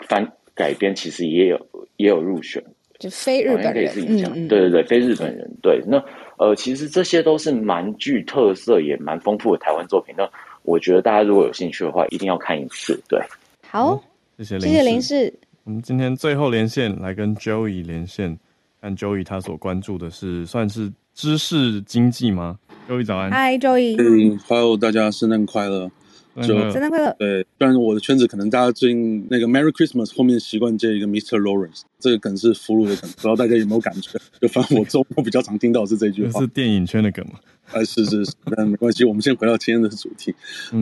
[0.00, 1.58] 翻改编，其实也有
[1.96, 2.62] 也有入选。
[2.98, 3.90] 就非日本人，
[4.34, 5.80] 嗯对对对，非日本人，对。
[5.86, 5.98] 那
[6.40, 10.14] 呃，其实这些都是蛮具特色也蛮丰富的台湾作品。
[10.16, 10.26] 那
[10.62, 12.98] 我觉得大家如果有兴趣的话，一定要看一次。
[13.06, 13.20] 对，
[13.68, 14.02] 好，
[14.38, 15.30] 谢谢谢谢林氏。
[15.64, 18.38] 我们今天最后连线来跟 Joey 连线，
[18.80, 25.90] 看 Joey 他所关注的是算是知识经济吗？Joey 早安，嗨 Joey，嗯，Hello，大家圣诞快乐。
[26.36, 27.14] 就圣诞快乐。
[27.18, 31.40] 对，虽然我的圈子可能大家最近那个 Merry Christmas 后面习惯接一个 Mr.
[31.40, 34.18] Lawrence，这个梗是俘虏的梗， 不知道大家有没有感觉？
[34.40, 36.40] 就反正我周末比较常听到是这句话。
[36.40, 37.34] 是电影圈的梗吗？
[37.72, 40.34] 哎，是是是，但没关系，我们先回到今天的主题。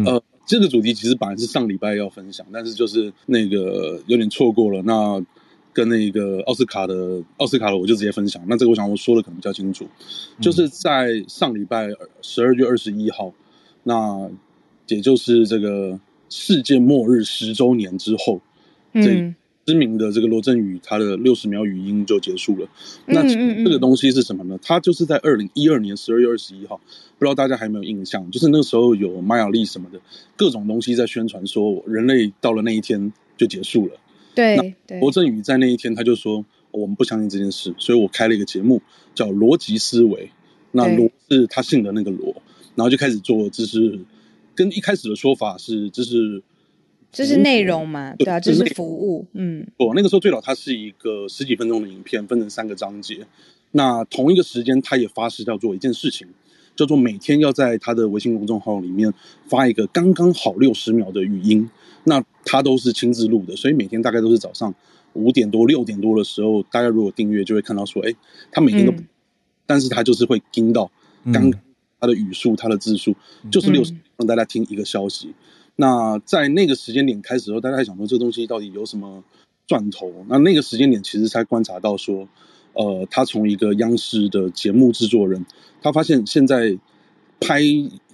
[0.07, 4.83] 呃，这个主题其实本来是上礼拜要分享，但是就是那个有点错过了。
[4.83, 5.23] 那
[5.75, 8.43] 跟那个奥斯卡的奥斯卡的，我就直接分享。
[8.49, 9.87] 那这个我想我说的可能比较清楚，
[10.41, 11.89] 就是在上礼拜
[12.23, 13.33] 十二月二十一号，
[13.85, 14.31] 那
[14.89, 18.41] 也就是这个世界末日十周年之后，
[18.95, 19.35] 这
[19.67, 22.67] 知名的这个罗振宇他的六十秒语音就结束了。
[23.07, 24.59] 那这个东西是什么呢？
[24.63, 26.81] 他就是在二零一二年十二月二十一号，
[27.19, 28.31] 不知道大家还有没有印象？
[28.31, 30.01] 就是那时候有玛雅历什么的
[30.37, 33.93] 各种东西在宣传，说人类到了那一天就结束了。
[34.35, 38.81] 对，罗振宇在那一天他就说我们不相信这件事，所以我开了一个节目
[39.15, 40.31] 叫逻辑思维。
[40.71, 42.35] 那罗是他姓的那个罗，
[42.75, 43.99] 然后就开始做，就是
[44.59, 46.43] 跟一开始的说法是，这是
[47.13, 48.17] 这是内容嘛？
[48.19, 49.25] 对啊，这是服务。
[49.35, 53.25] 嗯，我那个时候最早它是一个十几分钟的影片，分成三个章节。
[53.71, 56.27] 那同一个时间，他也发誓要做一件事情，
[56.75, 59.15] 叫做每天要在他的微信公众号里面
[59.47, 61.71] 发一个刚刚好六十秒的语音。
[62.03, 64.75] 那他都是亲自录的，所以每天大概都是早上
[65.13, 68.13] 五点多、六点多的时候，大家如果订阅就会看到说，哎，
[68.51, 68.93] 他每天都，
[69.67, 70.91] 但是他就是会听到
[71.33, 71.49] 刚
[72.01, 73.15] 他的语速、他的字数，
[73.51, 75.35] 就是六十，让大家听一个消息。
[75.77, 79.23] 那在那个时间点开始的时候，大家还想说这个东西到底有什么
[79.67, 80.13] 赚头？
[80.29, 82.29] 那那个时间点其实才观察到说，
[82.73, 85.47] 呃，他从一个央视的节目制作人，
[85.81, 86.77] 他发现现在
[87.41, 87.63] 拍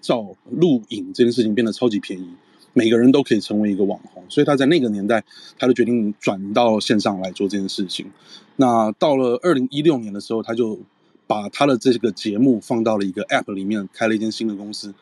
[0.01, 2.29] 照录影这件事情变得超级便宜。
[2.77, 5.25] 每个人都可以成为一个网红，所以他在那个年代，
[5.61, 8.11] 他就决定转到线上来做这件事情。
[8.57, 10.81] 那到了二零一六年的时候，他就
[11.27, 14.93] 把他的这个节目放到了一个 App 里面，开了一间新的公司，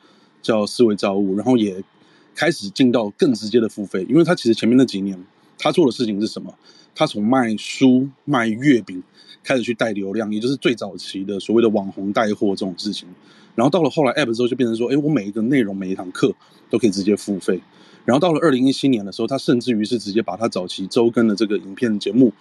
[0.41, 1.83] 叫思维造物，然后也
[2.35, 4.07] 开始进到更直接的付费。
[4.09, 5.19] 因为他其实前面那几年，
[5.59, 6.55] 他做的事情是什么？
[6.95, 9.03] 他从卖书、卖月饼
[9.43, 13.09] 开始去带流量，也就是最早期的所谓的网红带货这种事情。
[13.55, 16.35] 然后到了后来 App 之后，就变成说，哎，我每一个内容、每一堂课
[16.71, 17.61] 都可以直接付费。
[18.05, 22.33] 然后到了二零一七年的时候，他甚至于是直接把他早期周更的这个影片节目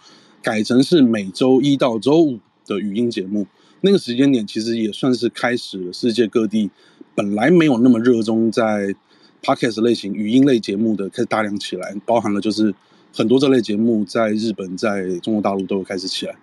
[0.42, 3.48] 改成是每周一到周五的语音节目。
[3.82, 6.70] 那个时间点其实也算是开始了世界各地
[7.14, 8.96] 本来没有那么热衷在
[9.44, 12.74] Podcast 类型语音类节目的开始大量起来，包含了就是
[13.14, 16.36] 很多这类节目在日本、在中国大陆都有开始起来。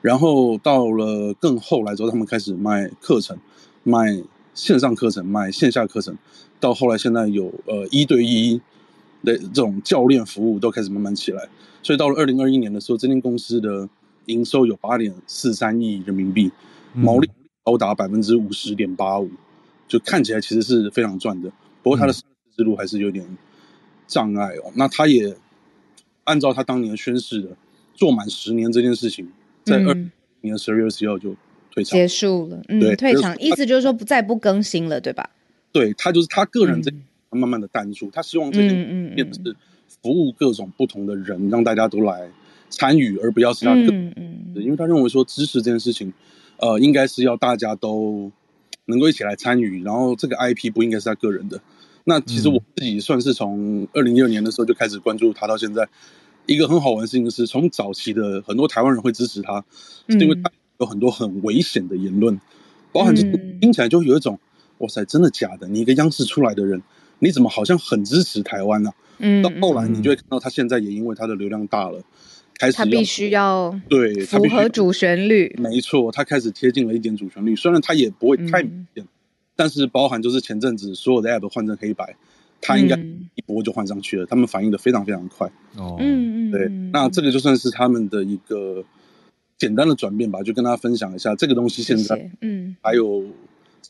[0.00, 3.36] 然后到了更后来之后，他们开始卖课程。
[3.86, 4.18] 卖
[4.54, 6.16] 线上课程，卖线下课程，
[6.58, 8.58] 到后来现在有呃一对一
[9.22, 11.46] 的这种教练服务都开始慢慢起来，
[11.82, 13.86] 所以到了二零二一年的时候，这间公司的
[14.24, 16.50] 营收有八点四三亿人民币，
[16.94, 17.28] 毛利
[17.62, 19.30] 高达百分之五十点八五，
[19.86, 21.50] 就看起来其实是非常赚的。
[21.82, 23.26] 不过它的之路还是有点
[24.06, 24.72] 障碍哦。
[24.74, 25.36] 那他也
[26.24, 27.56] 按照他当年宣誓的，
[27.94, 29.28] 做满十年这件事情，
[29.64, 29.94] 在二
[30.40, 31.36] 年十二月十一号就。
[31.82, 35.28] 结束了，嗯，退场，意思就是说不再不更新了，对吧？
[35.72, 36.92] 对他就是他个人在
[37.30, 38.68] 慢慢的淡出，他希望这个
[39.12, 39.56] 变的是
[40.00, 42.30] 服务各种不同的人，让大家都来
[42.70, 46.12] 参与，而不要是他个嗯嗯，因为他认为说支持这件事情，
[46.58, 48.30] 呃，应该是要大家都
[48.86, 51.60] 能够一起来参与，然后这个 IP 不应该是他个人的。
[52.04, 55.88] 那其实我自己算是从二零一二年的时候就开始关注他，到现在
[56.46, 59.64] 一个很好玩的事情是，从早期的很多台湾人会支持他，
[60.08, 60.50] 是因为他。
[60.80, 62.40] 有很多很危险的言论，
[62.90, 63.22] 包含就
[63.60, 64.40] 听起来就有一种，
[64.78, 65.68] 哇塞，真的假的？
[65.68, 66.82] 你一个央视出来的人，
[67.20, 68.90] 你怎么好像很支持台湾呢？
[69.18, 72.02] 嗯，到后来你就会看到他现在也因为他的流量大了，
[72.58, 79.06] 开始他必须要对符合主旋律，没错，他开始贴近了一点主旋律，虽然他也不会太明显，
[79.56, 82.16] 但是包含就是前阵子所有的 app 换成黑白，
[82.60, 82.96] 他应该
[83.34, 85.46] 一波就换上去了，他们反应的非常非常快
[85.76, 88.84] 哦，嗯嗯，对，那这个就算是他们的一个。
[89.56, 93.24] 简单的转变吧，就跟大家分享一下这个东西现在，嗯，还有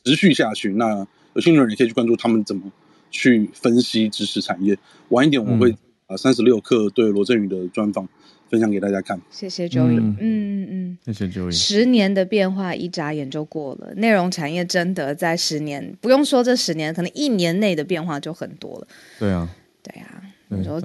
[0.03, 0.71] 持续下去。
[0.73, 2.71] 那有兴趣的人也可以去关注他们怎么
[3.09, 4.77] 去分析知识产业。
[5.09, 8.07] 晚一点我会啊三十六课对罗振宇的专访
[8.49, 9.19] 分享给大家看。
[9.29, 11.51] 谢谢周宇，嗯嗯嗯，谢谢周宇。
[11.51, 18.87] 十年的变化一眨眼就过了，内容产业真的在十年，不用说这十年，可能一年内的变化就很多了。
[19.19, 19.49] 对啊，
[19.83, 20.21] 对啊。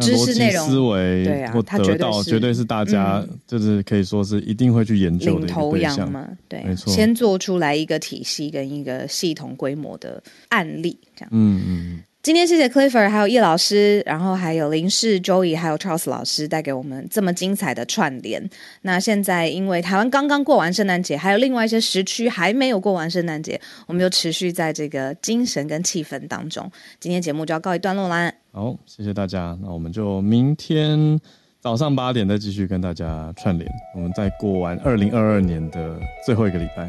[0.01, 6.93] 知识内容思维，对啊，他得到绝对是大家就是可以说是一定会去研究的头羊嘛，对，没错。
[6.93, 12.03] 先做出来一个体系跟一个系统规模的案例，这样，嗯嗯。
[12.23, 18.47] 今天谢谢 Clifford，还有叶老师，然后还有林氏 Joey，还有 Charles 老师带给我们这么精彩的串联。
[18.83, 26.71] 那现在因为台湾刚刚过完圣诞节，还有另外一些时区还没有过完圣诞节，我们就持续在这个精神跟气氛当中。
[26.99, 28.31] 今天节目就要告一段落啦。
[28.53, 29.57] 好，谢谢大家。
[29.63, 31.19] 那我们就明天
[31.63, 33.67] 早上八点再继续跟大家串联。
[33.95, 36.87] 我们再过完二零二二年的最后一个礼拜，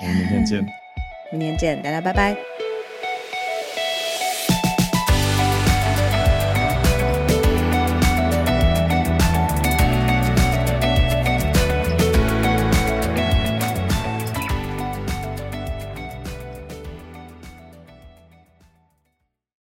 [0.00, 0.66] 我们明天见。
[1.30, 2.69] 明天见，大家拜拜。